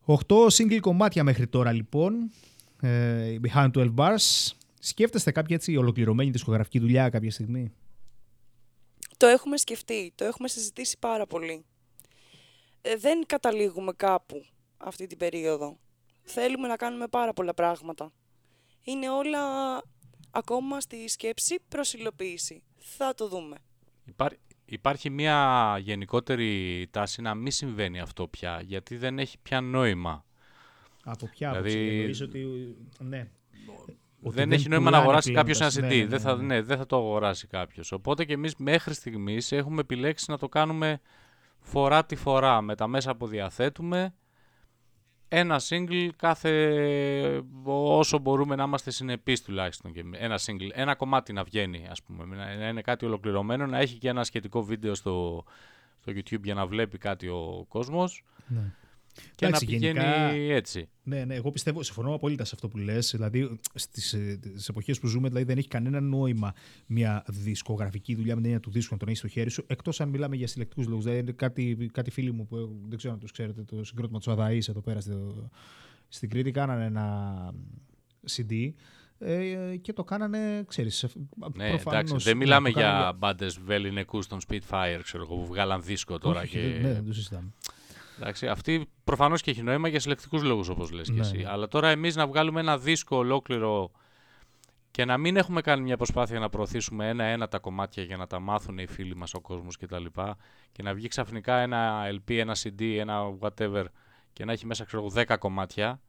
[0.00, 2.30] Οχτώ single κομμάτια μέχρι τώρα λοιπόν.
[2.80, 4.50] Ε, behind 12 bars.
[4.78, 7.72] Σκέφτεστε κάποια έτσι ολοκληρωμένη δισκογραφική δουλειά κάποια στιγμή;
[9.16, 11.64] Το έχουμε σκεφτεί, το έχουμε συζητήσει πάρα πολύ.
[12.88, 14.44] Ε, δεν καταλήγουμε κάπου
[14.76, 15.78] αυτή την περίοδο.
[16.22, 18.12] Θέλουμε να κάνουμε πάρα πολλά πράγματα.
[18.82, 19.40] Είναι όλα
[20.30, 22.62] ακόμα στη σκέψη προς υλοποίηση.
[22.76, 23.56] Θα το δούμε.
[24.04, 30.24] Υπάρ- υπάρχει μια γενικότερη τάση να μην συμβαίνει αυτό πια, γιατί δεν έχει πια νόημα.
[31.04, 32.76] Από ποια Δηλαδή- άποψη εννοείς ότι.
[32.98, 33.28] Ναι.
[34.22, 35.90] Ότι δεν, έχει νόημα να πουλάνε αγοράσει πλέον κάποιος τα- ένα CD.
[35.90, 36.42] ναι, ναι, δεν, θα, ναι.
[36.42, 37.92] ναι, δεν θα το αγοράσει κάποιος.
[37.92, 41.00] Οπότε και εμείς μέχρι στιγμής έχουμε επιλέξει να το κάνουμε
[41.66, 44.14] φορά τη φορά με τα μέσα που διαθέτουμε.
[45.28, 49.92] Ένα single κάθε όσο μπορούμε να είμαστε συνεπείς τουλάχιστον.
[49.92, 53.66] Και με- ένα single, ένα κομμάτι να βγαίνει ας πούμε, να να είναι κάτι ολοκληρωμένο,
[53.66, 55.44] να έχει και ένα σχετικό βίντεο στο,
[56.00, 58.72] στο YouTube για να βλέπει κάτι ο κόσμος Ναι.
[59.34, 60.88] Και Εντάξει, να πηγαίνει γενικά- έτσι.
[61.02, 63.10] Ναι, ναι, εγώ πιστεύω, συμφωνώ απόλυτα σε αυτό που λες.
[63.10, 66.52] Δηλαδή, στις, ε, στις εποχές που ζούμε, δηλαδή, δεν έχει κανένα νόημα
[66.86, 70.00] μια δισκογραφική δουλειά με την έννοια του δίσκου να τον έχεις στο χέρι σου, εκτός
[70.00, 71.04] αν μιλάμε για συλλεκτικούς λόγους.
[71.04, 74.20] Δηλαδή, είναι κάτι, κάτι φίλοι μου που ε, δεν ξέρω αν τους ξέρετε, το συγκρότημα
[74.20, 75.48] του Αδαΐς εδώ πέρα στο,
[76.08, 77.34] στην Κρήτη, κάνανε ένα
[78.36, 78.70] CD
[79.18, 81.08] ε, και το κάνανε, ξέρεις, ε,
[81.56, 85.34] Ναι, προφανώς, εντάξει, δεν ναι, μιλάμε το κάνανε για μπάντες βεληνικού των Spitfire, ξέρω εγώ,
[85.36, 86.40] που βγάλαν δίσκο τώρα.
[86.40, 86.60] Όχι, και...
[86.60, 87.52] δεν- ναι, δεν το συζητάμε.
[88.18, 91.36] Εντάξει, αυτή προφανώς και έχει νόημα για συλλεκτικούς λόγους, όπως λες και Ναι, εσύ.
[91.36, 91.48] ναι.
[91.48, 93.90] Αλλά τώρα εμείς να βγάλουμε ένα δίσκο ολόκληρο
[94.90, 98.38] και να μην έχουμε κάνει μια προσπάθεια να προωθήσουμε ένα-ένα τα κομμάτια για να τα
[98.40, 100.04] μάθουν οι φίλοι μας, ο κόσμος κτλ.
[100.72, 103.84] Και να βγει ξαφνικά ένα LP, ένα CD, ένα whatever
[104.32, 106.00] και να έχει μέσα, ξέρω εγώ, 10 κομμάτια.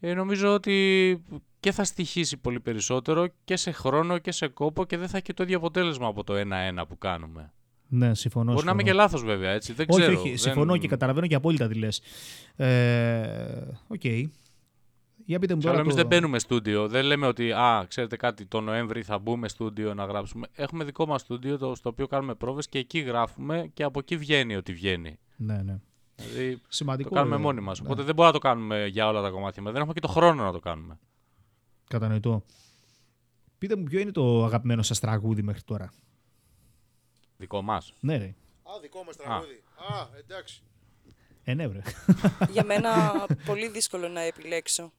[0.00, 1.22] Ε, νομίζω ότι
[1.60, 5.34] και θα στοιχήσει πολύ περισσότερο και σε χρόνο και σε κόπο και δεν θα έχει
[5.34, 7.52] το ίδιο αποτέλεσμα από το ένα-ένα που κάνουμε.
[7.88, 8.52] Ναι, συμφωνώ.
[8.52, 9.06] Μπορεί να είμαι και συμφωνώ.
[9.08, 9.72] λάθος βέβαια, έτσι.
[9.72, 10.18] Δεν όχι, ξέρω.
[10.18, 12.00] όχι, δεν- συμφωνώ και καταλαβαίνω και απόλυτα τι λες.
[12.56, 14.04] Ε, Οκ.
[15.24, 16.00] Για πείτε μου Τώρα τώρα εμείς το...
[16.00, 16.88] δεν μπαίνουμε στούντιο.
[16.88, 20.46] Δεν λέμε ότι, α, ξέρετε κάτι, το Νοέμβρη θα μπούμε στούντιο να γράψουμε.
[20.54, 24.16] Έχουμε δικό μας στούντιο το, στο οποίο κάνουμε πρόβες και εκεί γράφουμε και από εκεί
[24.16, 25.18] βγαίνει ό,τι βγαίνει.
[25.36, 25.78] Ναι, ναι.
[26.16, 27.08] Δηλαδή Σημαντικό.
[27.08, 27.80] το κάνουμε ε, μόνοι μας.
[27.80, 27.86] ναι.
[27.86, 29.70] Οπότε δεν μπορούμε να το κάνουμε για όλα τα κομμάτια μα.
[29.70, 30.98] Δεν έχουμε και το χρόνο να το κάνουμε.
[31.88, 32.42] Κατανοητό.
[33.58, 35.92] Πείτε μου ποιο είναι το αγαπημένο σας τραγούδι μέχρι τώρα;
[37.40, 37.92] Δικό μας.
[38.00, 38.34] Ναι ρε.
[38.62, 39.62] Α, δικό μας τραγούδι.
[39.92, 40.62] Α, εντάξει.
[41.44, 41.80] Ε, ναι, βρε.
[42.52, 44.92] Για μένα πολύ δύσκολο να επιλέξω.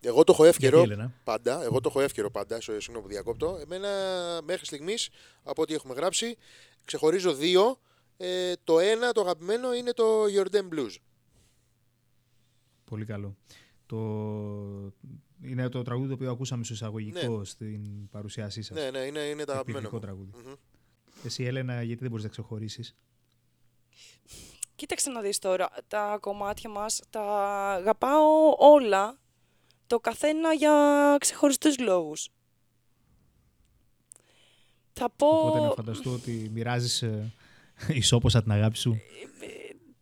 [0.00, 1.62] Εγώ το έχω εύκαιρο Γιατί, Έλενα; πάντα.
[1.62, 2.60] Εγώ το έχω εύκαιρο πάντα.
[2.60, 3.56] σω- Συγγνώμη που διακόπτω.
[3.62, 3.88] Εμένα
[4.44, 5.08] μέχρι στιγμής,
[5.42, 6.36] από ό,τι έχουμε γράψει,
[6.84, 7.78] ξεχωρίζω δύο.
[8.16, 10.94] Ε, το ένα, το αγαπημένο, είναι το Your Damn Blues.
[12.84, 13.36] Πολύ καλό.
[13.86, 13.96] Το...
[15.42, 18.76] Είναι το τραγούδι το οποίο ακούσαμε στο εισαγωγικό στην παρουσίασή σας.
[18.76, 19.86] Ναι, ναι, είναι, είναι το αγαπημένο.
[19.86, 20.00] Εκπληκτικό μου.
[20.00, 20.30] τραγούδι.
[20.48, 20.54] Μμμ.
[21.24, 22.96] Εσύ, Έλενα, γιατί δεν μπορείς να ξεχωρίσεις;
[24.74, 27.22] Κοίταξε να δεις τώρα, τα κομμάτια μας τα
[27.72, 29.18] αγαπάω όλα,
[29.86, 32.28] το καθένα για ξεχωριστούς λόγους.
[34.92, 37.32] Θα πω, Οπότε να φανταστώ ότι μοιράζεις ε,
[37.88, 38.96] ισόποσα την αγάπη σου.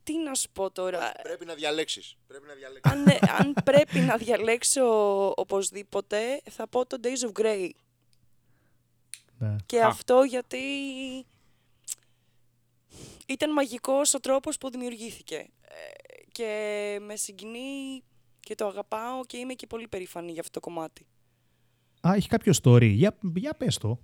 [0.05, 2.15] Τι να σου πω τώρα, Πρέπει να διαλέξεις.
[2.27, 2.91] Πρέπει να διαλέξεις.
[2.93, 4.83] αν, ε, αν πρέπει να διαλέξω
[5.35, 7.69] οπωσδήποτε, θα πω το Days of Grey.
[9.37, 9.55] Ναι.
[9.65, 9.87] Και Α.
[9.87, 10.57] αυτό γιατί
[13.27, 15.35] ήταν μαγικός ο τρόπος που δημιουργήθηκε.
[15.61, 18.03] Ε, Και με συγκινεί
[18.39, 21.05] και το αγαπάω και είμαι και πολύ περήφανη για αυτό το κομμάτι.
[22.07, 22.91] Α, έχει κάποιο story.
[22.91, 23.99] Για, για πες το.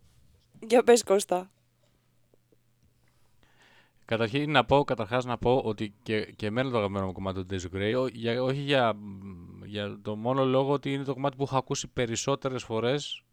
[0.67, 1.51] Για πες Κώστα.
[4.11, 7.55] Καταρχήν να πω, καταρχάς να πω ότι και, και εμένα το αγαπημένο μου κομμάτι του
[7.55, 8.93] Days of Grey, ο- για, όχι για,
[9.65, 13.23] για το μόνο λόγο ότι είναι το κομμάτι που έχω ακούσει περισσότερες φορές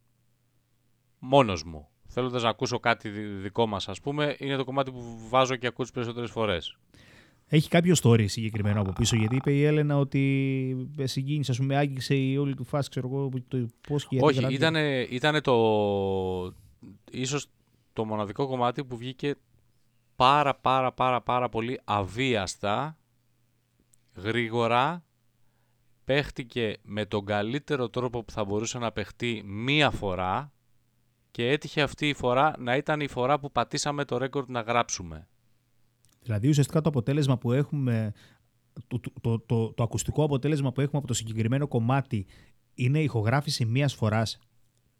[1.18, 1.88] μόνος μου.
[2.06, 5.66] Θέλοντας να ακούσω κάτι δι- δικό μας ας πούμε, είναι το κομμάτι που βάζω και
[5.66, 6.76] ακούω τις περισσότερες φορές.
[7.48, 11.76] Έχει κάποιο story συγκεκριμένο από πίσω, γιατί είπε η Έλενα ότι με συγκίνησε, ας πούμε,
[11.76, 14.54] άγγιξε η όλη του φάση, ξέρω εγώ, το πώς και γιατί Όχι, γράφει.
[14.54, 15.54] ήτανε, ήτανε το
[17.10, 17.46] ίσως
[17.92, 19.34] το μοναδικό κομμάτι που βγήκε
[20.18, 22.96] πάρα πάρα πάρα πάρα πολύ αβίαστα,
[24.14, 25.04] γρήγορα,
[26.04, 30.52] παίχτηκε με τον καλύτερο τρόπο που θα μπορούσε να παιχτεί μία φορά
[31.30, 35.28] και έτυχε αυτή η φορά να ήταν η φορά που πατήσαμε το ρέκορντ να γράψουμε.
[36.22, 38.12] Δηλαδή ουσιαστικά το αποτέλεσμα που έχουμε,
[38.86, 42.26] το, το, το, το, ακουστικό αποτέλεσμα που έχουμε από το συγκεκριμένο κομμάτι
[42.74, 44.38] είναι η ηχογράφηση μίας φοράς.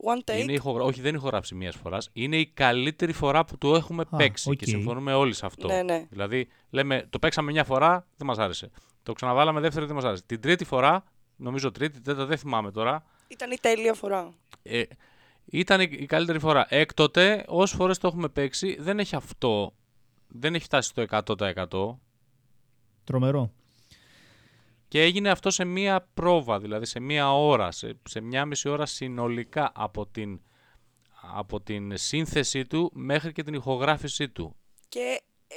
[0.04, 0.38] One take.
[0.38, 0.82] Είναι ηχογρα...
[0.84, 2.11] Όχι, δεν ηχογράφηση μία φοράς.
[2.12, 4.50] Είναι η καλύτερη φορά που το έχουμε Α, παίξει.
[4.50, 4.56] οκ.
[4.56, 5.66] Και συμφωνούμε όλοι σε αυτό.
[5.66, 6.06] Ναι, ναι.
[6.11, 8.70] Δηλαδή, λέμε, το παίξαμε μια φορά, δεν μας άρεσε.
[9.02, 10.22] Το ξαναβάλαμε δεύτερη, δεν μας άρεσε.
[10.26, 11.04] Την τρίτη φορά,
[11.37, 14.32] νομίζω τρίτη, τέταρτη, δεν θυμάμαι τώρα, Ήταν η τέλεια φορά.
[14.62, 14.82] ε,
[15.44, 16.66] ήταν η, η καλύτερη φορά.
[16.68, 19.72] Έκτοτε, όσες φορές το έχουμε παίξει, δεν έχει αυτό.
[20.28, 21.96] Δεν έχει φτάσει στο 100%.
[23.04, 23.52] Τρομερό.
[24.88, 28.87] Και έγινε αυτό σε μία πρόβα, δηλαδή σε μία ώρα, σε, σε μία μισή ώρα
[28.87, 30.40] συνολικά από την,
[31.33, 34.57] από την σύνθεσή του μέχρι και την ηχογράφησή του.
[34.88, 35.55] Και ε,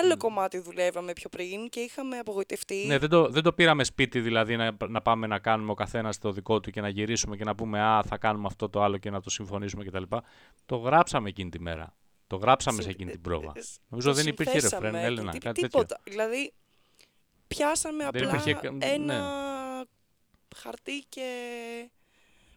[0.00, 2.84] άλλο κομμάτι δουλεύαμε πιο πριν και είχαμε απογοητευτεί.
[2.86, 6.18] Ναι, δεν το, δεν το πήραμε σπίτι δηλαδή να, να πάμε να κάνουμε ο καθένας
[6.18, 8.96] το δικό του και να γυρίσουμε και να πούμε Α, θα κάνουμε αυτό το άλλο
[8.98, 10.02] και να το συμφωνήσουμε κτλ.
[10.66, 11.96] Το γράψαμε εκείνη τη μέρα.
[12.26, 13.52] Το γράψαμε σε Συ- εκείνη την ε, πρόβα.
[13.54, 15.80] ε, Νομίζω το δεν υπήρχε συνθέσαμε ρεφρέν, και Έλενα, τί- κάτι τέτοιο.
[15.80, 16.00] τίποτα.
[16.04, 16.52] Δηλαδή,
[17.48, 18.86] πιάσαμε Δεν απλά υπήρχε κα- ναι.
[18.86, 19.86] ένα
[20.56, 21.30] χαρτί και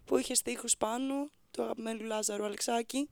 [0.06, 3.10] που είχε στίχους πάνω του αγαπημένου Λάζαρου Αλεξάκη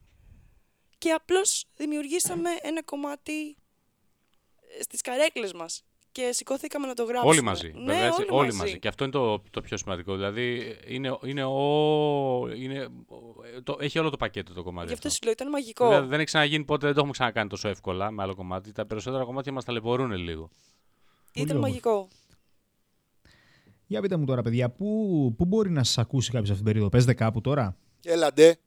[0.97, 3.57] και απλώς δημιουργήσαμε ένα κομμάτι
[4.79, 7.31] ε, στις καρέκλες μας και σηκώθηκαμε να το γράψουμε.
[7.31, 7.71] Όλοι μαζί.
[7.75, 8.79] Ναι, βέβαια, έτσι, όλοι, όλοι μαζί.
[8.79, 10.15] Και αυτό είναι το, το πιο σημαντικό.
[10.15, 12.87] Δηλαδή είναι, είναι, ο, είναι
[13.63, 14.87] το, έχει όλο το πακέτο το κομμάτι.
[14.87, 15.17] Γι' αυτό αυτό.
[15.17, 15.87] σου λέω, ήταν μαγικό.
[15.87, 18.71] Βέβαια, δεν έχει ξαναγίνει ποτέ, δεν το έχουμε ξανακάνει τόσο εύκολα με άλλο κομμάτι.
[18.71, 20.49] Τα περισσότερα κομμάτια μας ταλαιπωρούν λίγο.
[21.41, 21.59] Ήταν όμορφο.
[21.59, 22.07] μαγικό.
[23.87, 24.85] Για πείτε μου τώρα, παιδιά, πού,
[25.37, 27.77] πού μπορεί να σα ακούσει κάποιος αυτήν την περίοδο; Παίζετε κάπου τώρα.
[28.03, 28.57] Έλαντε.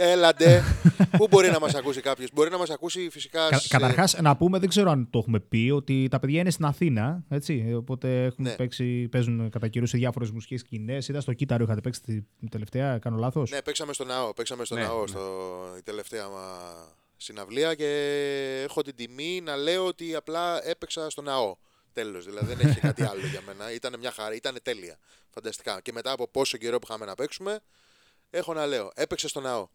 [0.00, 0.62] Έλαντε.
[1.18, 3.48] Πού μπορεί να μας ακούσει κάποιος; Μπορεί να μας ακούσει φυσικά.
[3.48, 6.50] Κα, σε- Καταρχάς, να πούμε, δεν ξέρω αν το έχουμε πει, ότι τα παιδιά είναι
[6.50, 7.24] στην Αθήνα.
[7.28, 8.54] Έτσι, οπότε έχουν Ναι.
[8.54, 11.08] παίξει, παίζουν κατά καιρούς σε διάφορες μουσικές σκηνές.
[11.08, 12.00] Είδα στο κύτταρο είχατε παίξει
[12.38, 14.34] την τελευταία, κάνω λάθος; Ναι, παίξαμε στο ναό.
[14.34, 15.06] Παίξαμε στο Ναι, ναό ναι.
[15.06, 15.20] στο,
[15.78, 16.46] η τελευταία μα
[17.16, 21.54] συναυλία και έχω την τιμή να λέω ότι απλά έπαιξα στο ναό.
[21.92, 22.24] Τέλος.
[22.24, 23.72] Δηλαδή δεν έχει κάτι άλλο για μένα.
[23.72, 24.98] Ήταν μια χαρά, ήταν τέλεια.
[25.30, 25.80] Φανταστικά.
[25.80, 27.60] Και μετά από πόσο καιρό που είχαμε να παίξουμε,
[28.30, 28.90] έχω να λέω.
[28.94, 29.68] Έπαιξε στο ναό.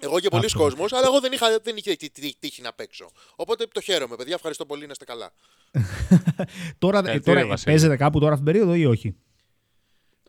[0.00, 0.58] Εγώ και πολλοί Αυτό.
[0.58, 3.10] κόσμος, αλλά εγώ δεν είχα, δεν είχε τύ- τύ- τύχη να παίξω.
[3.36, 4.34] Οπότε το χαίρομαι, παιδιά.
[4.34, 5.32] Ευχαριστώ πολύ, να είστε καλά.
[6.78, 7.70] Τώρα, ε, Συγχαρητήρια, τώρα Βασίλη.
[7.70, 9.16] παίζετε κάπου τώρα αυτήν την περίοδο ή όχι;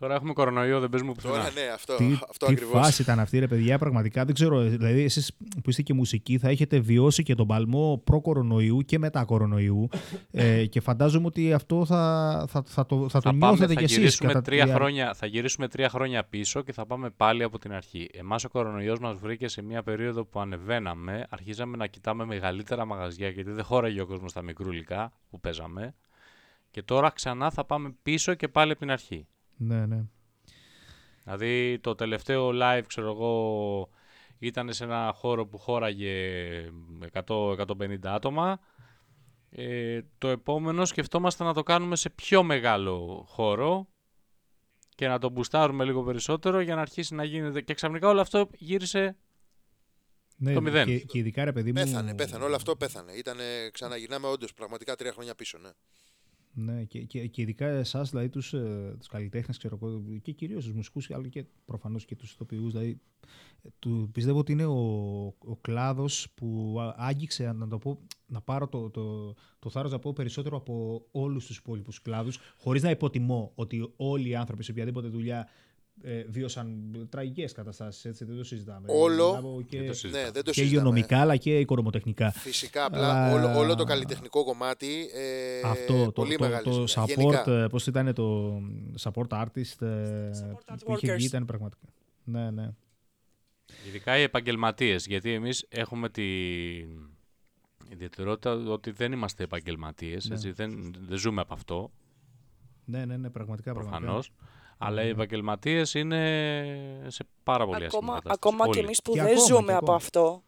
[0.01, 1.33] Τώρα έχουμε κορονοϊό, δεν παίζουμε πουθενά.
[1.33, 2.81] Τώρα ναι, αυτό, Τι, αυτό τι ακριβώς.
[2.81, 4.59] φάση ήταν αυτή, ρε παιδιά, πραγματικά δεν ξέρω.
[4.61, 5.33] Δηλαδή, εσείς
[5.63, 9.89] που είστε και μουσικοί, θα έχετε βιώσει και τον παλμό προ-κορονοϊού και μετά κορονοϊού.
[10.31, 13.79] ε, και φαντάζομαι ότι αυτό θα, θα, θα, το, θα το θα, πάμε, νιώθετε θα,
[13.79, 13.97] κι εσείς.
[13.97, 18.09] γυρίσουμε τρία χρόνια, θα γυρίσουμε τρία χρόνια πίσω και θα πάμε πάλι από την αρχή.
[18.13, 23.29] Εμάς ο κορονοϊός μας βρήκε σε μια περίοδο που ανεβαίναμε, αρχίζαμε να κοιτάμε μεγαλύτερα μαγαζιά
[23.29, 25.93] γιατί δεν χώραγε ο κόσμος στα μικρούλικα που παίζαμε
[26.71, 29.27] και τώρα ξανά θα πάμε πίσω και πάλι από την αρχή.
[29.61, 30.03] Ναι, ναι.
[31.23, 33.89] Δηλαδή το τελευταίο live, ξέρω εγώ,
[34.39, 36.15] ήταν σε ένα χώρο που χώραγε
[37.25, 38.59] 100-150 άτομα.
[39.49, 43.87] Ε, το επόμενο σκεφτόμαστε να το κάνουμε σε πιο μεγάλο χώρο
[44.95, 47.61] και να το μπουστάρουμε λίγο περισσότερο για να αρχίσει να γίνεται.
[47.61, 49.17] Και ξαφνικά όλο αυτό γύρισε.
[50.37, 50.85] ναι Το μηδέν.
[50.85, 51.83] Και, και ειδικά, ρε παιδί μου.
[51.83, 52.43] Πέθανε, πέθανε.
[52.43, 53.11] Όλο αυτό πέθανε.
[53.11, 55.57] Ήτανε, ξαναγυρνάμε όντως πραγματικά τρία χρόνια πίσω.
[55.57, 55.69] Ναι.
[56.53, 58.49] Ναι, και, και, και ειδικά εσάς, δηλαδή τους
[58.97, 62.71] τους καλλιτέχνες, ξέρω εγώ, και κυρίως τους μουσικούς, αλλά και προφανώς και τους ηθοποιούς.
[62.71, 62.99] Δηλαδή,
[63.61, 68.41] ε, του, πιστεύω ότι είναι ο, ο κλάδος που α- άγγιξε, να, το πω, να
[68.41, 72.89] πάρω το, το, το θάρρος να πω περισσότερο από όλους τους υπόλοιπους κλάδους, χωρίς να
[72.89, 75.47] υποτιμώ ότι όλοι οι άνθρωποι σε οποιαδήποτε δουλειά
[76.03, 78.05] ε, βίωσαν τραγικές καταστάσεις.
[78.05, 78.87] Έτσι, δεν το συζητάμε.
[78.91, 80.23] Όλο- Μιλάω Και, Δεν το συζητάμε.
[80.25, 80.79] ναι, δεν το και συζητάμε.
[80.81, 82.31] υγειονομικά αλλά και οικονομοτεχνικά.
[82.31, 85.09] Φυσικά, απλά Αλλά- όλο, όλο το καλλιτεχνικό κομμάτι.
[85.13, 86.87] Ε, Αυτό το, πολύ το, μεγάλη το ζημιά.
[86.95, 87.51] support, Γενικά.
[87.63, 88.57] ε, πώς ήταν το
[89.01, 91.15] support artist ε, Support που είχε workers.
[91.15, 91.87] βγει ήταν πραγματικά.
[92.23, 92.69] Ναι, ναι.
[93.87, 95.05] Ειδικά οι επαγγελματίες.
[95.05, 96.87] Γιατί εμείς έχουμε την
[97.89, 100.29] ιδιαιτερότητα ότι δεν είμαστε επαγγελματίες.
[100.29, 100.51] Ναι.
[100.51, 101.91] Δεν, δεν ζούμε από αυτό.
[102.85, 103.73] Ναι, ναι, ναι, πραγματικά.
[103.73, 104.01] προφανώς.
[104.31, 104.59] πραγματικά.
[104.83, 108.35] Αλλά οι επαγγελματίες είναι σε πάρα πολύ άσχημη Ακόμα, κατάσταση.
[108.35, 108.79] ακόμα και Όλοι.
[108.79, 109.95] εμείς που Και δεν ακόμα, ζούμε και από ακόμα.
[109.95, 110.43] αυτό,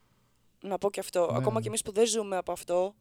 [0.62, 1.62] να πω και αυτό, Ναι, ακόμα ναι.
[1.62, 2.96] και εμείς που δεν ζούμε από αυτό,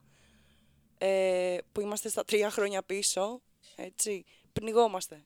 [0.99, 3.41] ε, που είμαστε στα τρία χρόνια πίσω,
[3.77, 5.25] έτσι, πνιγόμαστε.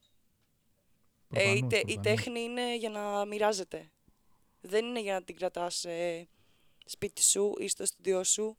[1.31, 2.03] Ε, η, Προφανώς, τε- η προφανώς.
[2.23, 3.91] τέχνη είναι για να μοιράζεται.
[4.61, 6.29] Δεν είναι για να την κρατάς ε,
[6.85, 8.57] σπίτι σου ή στο στούντιό σου.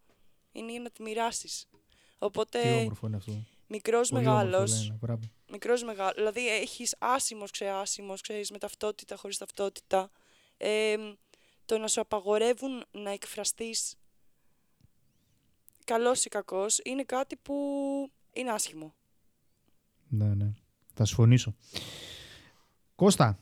[0.51, 1.67] Είναι για να τη μοιράσεις.
[1.71, 1.77] Τι
[2.19, 3.31] Οπότε, όμορφο είναι αυτό.
[3.67, 4.99] μικρός Πολύ όμορφο, μεγάλος, λένε,
[5.47, 5.51] μπράβο.
[5.51, 10.09] μικρός μεγάλος, δηλαδή έχεις άσημος, ξεάσημος, ξέρεις, με ταυτότητα, χωρίς ταυτότητα.
[10.57, 10.95] Ε,
[11.65, 13.95] το να σου απαγορεύουν να εκφραστείς
[15.83, 17.53] καλός ή κακός, είναι κάτι που
[18.33, 18.93] είναι άσχημο.
[20.07, 20.53] Ναι, ναι.
[20.93, 21.55] Θα συμφωνήσω.
[22.95, 23.39] Κώστα,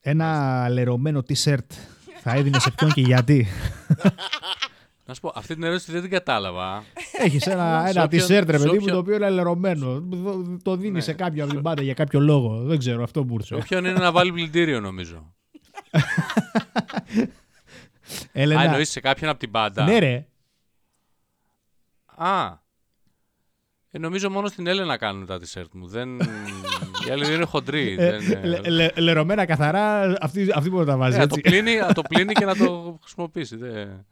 [0.00, 1.66] ένα λερωμένο t-shirt
[2.20, 3.46] θα έδινε σε ποιον και γιατί.
[5.06, 6.84] Να σου πω, αυτή την ερώτηση δεν την κατάλαβα.
[7.12, 10.00] Έχεις ένα, Σε ένα όποιον- t-shirt, ρε σε παιδί μου, όποιον- το οποίο είναι λερωμένο.
[10.00, 11.00] Δο- Το δίνει Ναι.
[11.00, 12.62] σε κάποιον από την πάντα για κάποιο λόγο.
[12.62, 13.54] Δεν ξέρω, αυτό μου ήρθε.
[13.54, 15.34] Όποιον είναι να βάλει πλυντήριο, νομίζω.
[15.90, 16.00] Α,
[18.32, 18.62] Έλενα.
[18.62, 19.84] εννοείς σε κάποιον από την πάντα.
[19.84, 20.26] Ναι, ρε.
[22.16, 22.60] Α.
[23.90, 25.86] Ε, νομίζω μόνο στην Έλενα κάνουν τα t-shirt μου.
[25.86, 26.16] Δεν...
[27.06, 27.96] Οι άλλοι δεν είναι χοντροί.
[27.98, 28.44] Ε, δεν...
[28.44, 31.16] λε- λε- λερωμένα καθαρά, αυτή, αυτή μπορεί να τα βάζει.
[31.16, 31.50] Ε, να, το έτσι.
[31.50, 32.66] πλύνει, να το πλύνει και να το
[33.02, 33.56] χρησιμοποιήσει.
[33.56, 34.06] Δεν...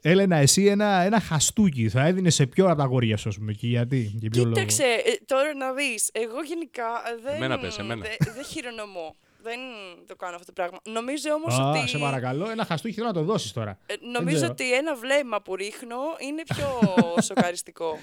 [0.00, 3.52] Έλενα, εσύ ένα, ένα χαστούκι θα έδινε σε ποιο από τα αγόρια σου, ας πούμε,
[3.52, 4.12] και γιατί.
[4.14, 8.06] Για ποιο λόγο; Κοίταξε, ε, τώρα να δεις, εγώ γενικά ε, δεν, Εμένα πες, εμένα.
[8.06, 9.16] δεν, δεν χειρονομώ.
[9.42, 9.58] Δεν
[10.06, 10.78] το κάνω αυτό το πράγμα.
[10.84, 11.88] Νομίζω όμως Α, ότι...
[11.88, 13.78] σε παρακαλώ, ένα χαστούκι θέλω να το δώσεις τώρα.
[13.86, 14.52] Ε, νομίζω ξέρω.
[14.52, 16.68] ότι ένα βλέμμα που ρίχνω είναι πιο
[17.28, 17.98] σοκαριστικό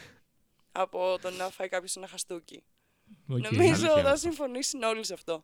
[0.72, 2.64] από το να φάει κάποιος ένα χαστούκι.
[3.28, 3.38] Οκ.
[3.38, 4.16] Νομίζω αλήθεια θα αυτό.
[4.16, 5.44] συμφωνήσουν όλοι σε αυτό.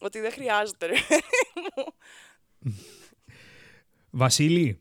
[0.00, 0.94] Ότι δεν χρειάζεται, ρε.
[4.10, 4.80] Βασίλη,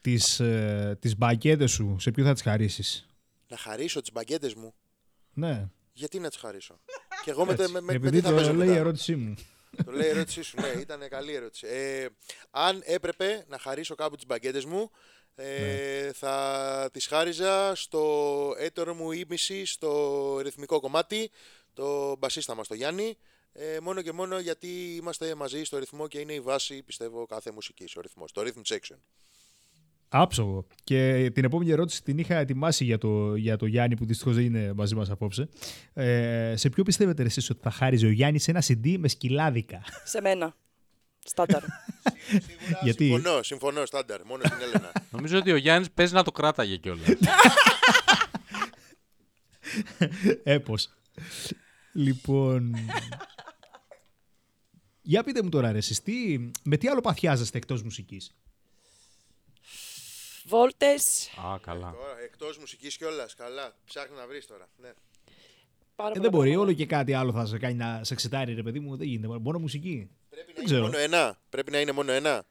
[0.00, 3.06] τις, ε, τις μπακέτες σου, σε ποιο θα τις χαρίσεις;
[3.48, 4.74] Να χαρίσω τις μπαγκέτες μου.
[5.32, 6.80] Ναι, Γιατί να τις χαρίσω;
[7.24, 8.80] και εγώ με, τε- με, με, με επειδή τι θα το παίζω λέει η μετά;
[8.80, 9.34] ερώτησή μου.
[9.84, 11.66] Το λέει η ερώτησή σου, ναι, ήταν καλή ερώτηση.
[11.66, 12.06] Ε,
[12.50, 14.90] αν έπρεπε να χαρίσω κάπου τις μπαγκέτες μου,
[15.34, 21.30] ε, θα τις χάριζα στο έτερο μου ήμιση, στο ρυθμικό κομμάτι,
[21.72, 23.16] το μπασίστα μας, το Γιάννη,
[23.52, 27.50] ε, μόνο και μόνο γιατί είμαστε μαζί στο ρυθμό και είναι η βάση, πιστεύω, κάθε
[27.50, 28.96] μουσικής, ο ρυθμός, το rhythm section.
[30.12, 30.66] Άψογο.
[30.84, 34.44] Και την επόμενη ερώτηση την είχα ετοιμάσει για το, για το Γιάννη που δυστυχώς δεν
[34.44, 35.48] είναι μαζί μας απόψε.
[35.92, 40.20] Ε, σε ποιο πιστεύετε εσείς ότι θα χάριζε ο Γιάννης ένα CD με σκυλάδικα; σε
[40.20, 40.54] μένα.
[41.24, 41.62] Στάνταρ.
[42.82, 44.92] Γιατί; Συμφωνώ, συμφωνώ, στάνταρ, μόνο στην Έλενα.
[45.12, 47.08] Νομίζω ότι ο Γιάννης παίζει να το κράταγε κιόλας.
[50.42, 50.88] έπος.
[51.92, 52.74] λοιπόν...
[55.02, 58.34] Για πείτε μου τώρα ρε εσείς, τι, με τι άλλο παθιάζεστε εκτός μουσικής;
[60.44, 61.28] Βόλτες.
[61.38, 61.90] Α, καλά.
[61.98, 64.68] Τώρα, εκτός μουσικής κιόλας, καλά, ψάχνει να βρεις τώρα.
[64.76, 64.88] Ναι.
[65.96, 66.60] Πάρα Ε, πολλά δεν μπορεί, πράγματα.
[66.60, 69.38] όλο και κάτι άλλο θα σε κάνει να σε εξετάρει ρε παιδί μου, δεν γίνεται,
[69.38, 70.10] μόνο μουσική.
[70.30, 70.82] Πρέπει να Δεν είναι ξέρω.
[70.82, 72.44] μόνο ένα, πρέπει να είναι μόνο ένα.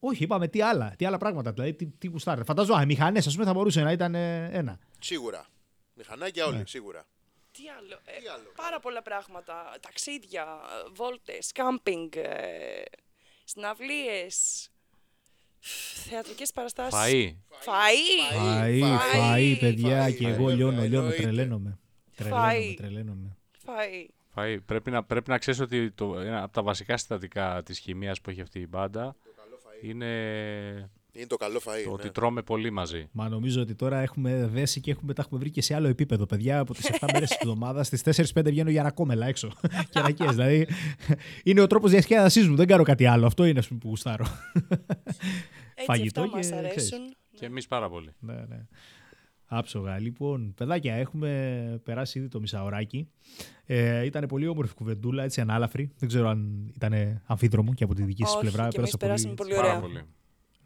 [0.00, 2.44] Όχι, είπαμε τι άλλα, τι άλλα πράγματα, δηλαδή τι, τι γουστάρετε.
[2.44, 4.78] Φαντάζομαι, οι μηχανές ας πούμε θα μπορούσε να ήταν ε, ένα.
[4.98, 5.46] Σίγουρα.
[5.94, 6.66] Μηχανάκια όλοι, Ναι.
[6.66, 7.04] σίγουρα.
[7.52, 8.00] Τι άλλο.
[8.04, 9.74] ε, Τι άλλο; Πάρα πολλά πράγματα.
[9.80, 12.82] Ταξίδια, ε, βόλτες, κάμπινγκ, ε,
[13.44, 14.68] συναυλίες,
[16.08, 16.98] θεατρικές παραστάσεις.
[16.98, 17.34] Φαΐ.
[17.66, 18.62] Φαΐ.
[18.62, 21.22] Φαΐ, φαΐ, φαΐ, παιδιά, φαΐ, και φαΐ, εγώ βέβαια, λιώνω, λιώνω, εννοείται.
[21.22, 21.78] τρελαίνομαι.
[22.16, 22.74] Τρελαίνομαι, Φαΐ.
[22.76, 23.36] τρελαίνομαι.
[23.66, 24.06] Φαΐ.
[24.34, 24.58] Φαΐ.
[24.66, 28.30] Πρέπει, να, πρέπει να ξέρεις ότι το, ένα από τα βασικά συστατικά της χημείας που
[28.30, 29.16] έχει αυτή η μπάντα
[29.82, 30.06] είναι
[31.12, 31.80] Είναι το καλό φαΐ.
[31.84, 31.92] το ναι.
[31.92, 33.08] ότι τρώμε πολύ μαζί.
[33.12, 36.26] Μα νομίζω ότι τώρα έχουμε δέσει και έχουμε, τα έχουμε βρει και σε άλλο επίπεδο,
[36.26, 36.58] παιδιά.
[36.58, 39.48] Από τις 7 μέρες της εβδομάδας, στις 4-5 βγαίνω για ανακόμελα έξω.
[39.90, 40.30] και ανακές.
[40.30, 40.68] Δηλαδή,
[41.44, 42.56] είναι ο τρόπος διασκέδασής μου.
[42.56, 43.26] Δεν κάνω κάτι άλλο.
[43.26, 44.26] Αυτό είναι ας πούμε, που γουστάρω.
[45.78, 46.70] Έτσι Φαγητό αυτά μας και ξέρεις.
[46.70, 47.16] αρέσουν.
[47.34, 48.10] Και εμείς πάρα πολύ.
[48.18, 48.60] ναι, ναι.
[49.48, 49.98] Άψογα.
[49.98, 53.08] Λοιπόν, παιδάκια, έχουμε περάσει ήδη το μισάωράκι.
[53.66, 55.90] Ε, ήταν πολύ όμορφη κουβεντούλα, έτσι ανάλαφρη.
[55.98, 58.68] Δεν ξέρω αν ήταν αμφίδρομο και από τη δική σας Όχι, πλευρά.
[58.68, 59.80] και εμείς Πέρασα περάσαμε πολύ Πάρα ωραία.
[59.80, 60.02] πολύ.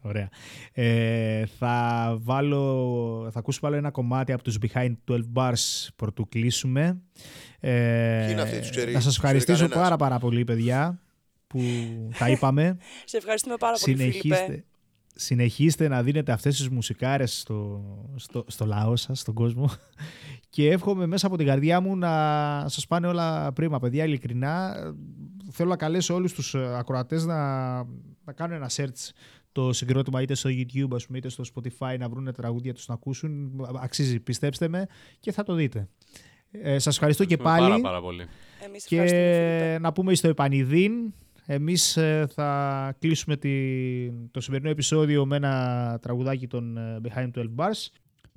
[0.03, 0.29] Ωραία.
[0.73, 7.01] Ε, θα, βάλω, θα ακούσουμε άλλο ένα κομμάτι από τους Behind 12 Bars πρωτού κλείσουμε.
[7.59, 11.01] Ε, είναι αυτοί, τους ξέρει- να σας τους ξέρει ευχαριστήσω κανένας; πάρα πάρα πολύ παιδιά
[11.47, 11.59] που
[12.17, 12.77] τα είπαμε.
[13.05, 14.63] Σε ευχαριστούμε πάρα πολύ, Φίλιππε.
[15.15, 17.83] Συνεχίστε, συνεχίστε να δίνετε αυτές τις μουσικάρες στο,
[18.15, 19.69] στο, στο λαό σας, στον κόσμο.
[20.49, 22.09] Και εύχομαι μέσα από την καρδιά μου να
[22.67, 24.75] σας πάνε όλα πρίμα παιδιά ειλικρινά.
[25.51, 27.75] Θέλω να καλέσω όλους τους ε, ακροατές να,
[28.23, 29.09] να κάνουν ένα search
[29.51, 32.93] το συγκρότημα είτε στο YouTube ας πούμε, είτε στο Spotify να βρουν τραγούδια τους να
[32.93, 33.51] ακούσουν.
[33.81, 34.87] Αξίζει πιστέψτε με
[35.19, 35.87] και θα το δείτε.
[36.51, 37.81] Ε, σας ευχαριστώ και Ευχαριστούμε πάλι.
[37.81, 38.25] Πάρα, πάρα πολύ.
[38.65, 39.73] Εμείς ευχαριστούμε, Φίλιππε.
[39.73, 40.91] και να πούμε στο επανειδήν,
[41.53, 43.51] εμείς ε, θα κλείσουμε τη,
[44.31, 47.87] το σημερινό επεισόδιο με ένα τραγουδάκι των ε, Behind 12 Bars.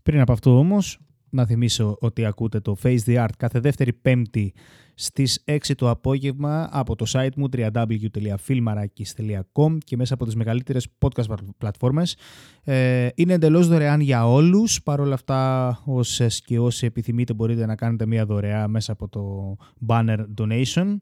[0.02, 0.98] Πριν από αυτό όμως,
[1.30, 4.54] να θυμίσω ότι ακούτε το Face the Art κάθε δεύτερη πέμπτη
[4.94, 11.24] στις 6 το απόγευμα από το site μου www.filmarakis.com και μέσα από τις μεγαλύτερες podcast
[11.58, 12.16] πλατφόρμες.
[12.64, 14.82] Ε, είναι εντελώς δωρεάν για όλους.
[14.82, 19.56] Παρ' όλα αυτά, όσες και όσοι επιθυμείτε μπορείτε να κάνετε μια δωρεά μέσα από το
[19.86, 20.96] banner donation.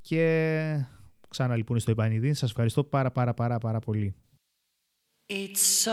[0.00, 0.86] Και
[1.34, 2.32] ξανά λοιπόν στο Ιπανιδί.
[2.34, 4.14] Σας ευχαριστώ πάρα πάρα πάρα πάρα πολύ.
[5.26, 5.84] It's.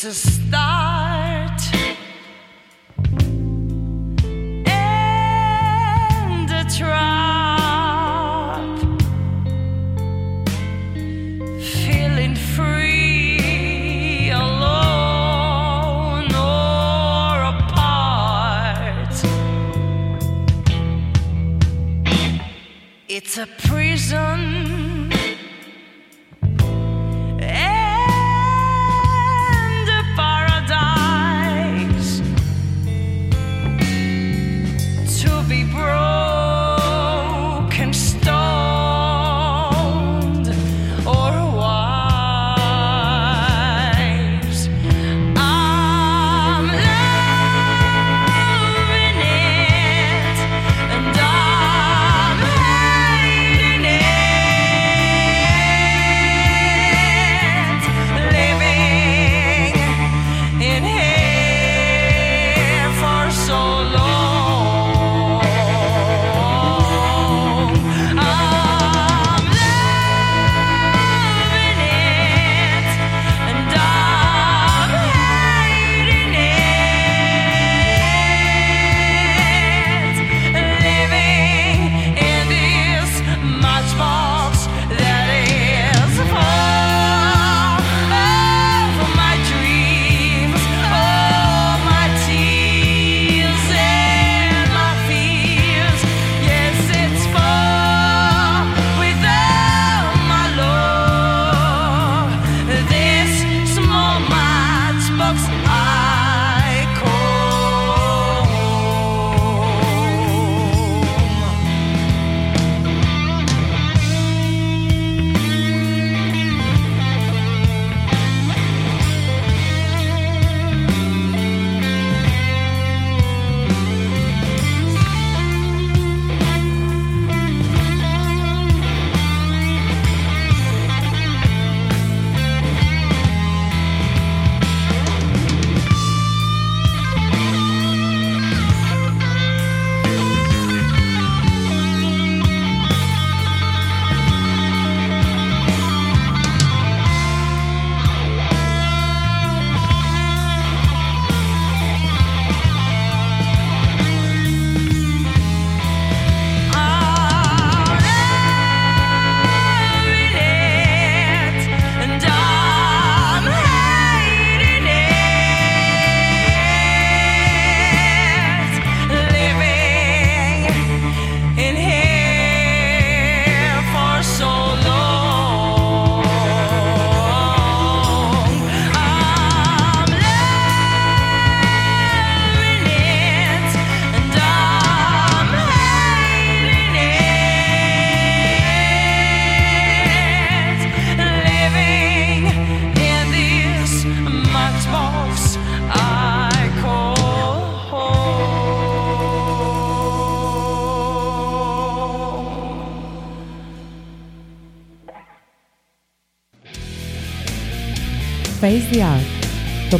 [0.00, 0.77] It's a star.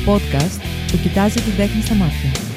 [0.09, 2.48] podcast που κοιτάζει την τέχνη στα μάτια.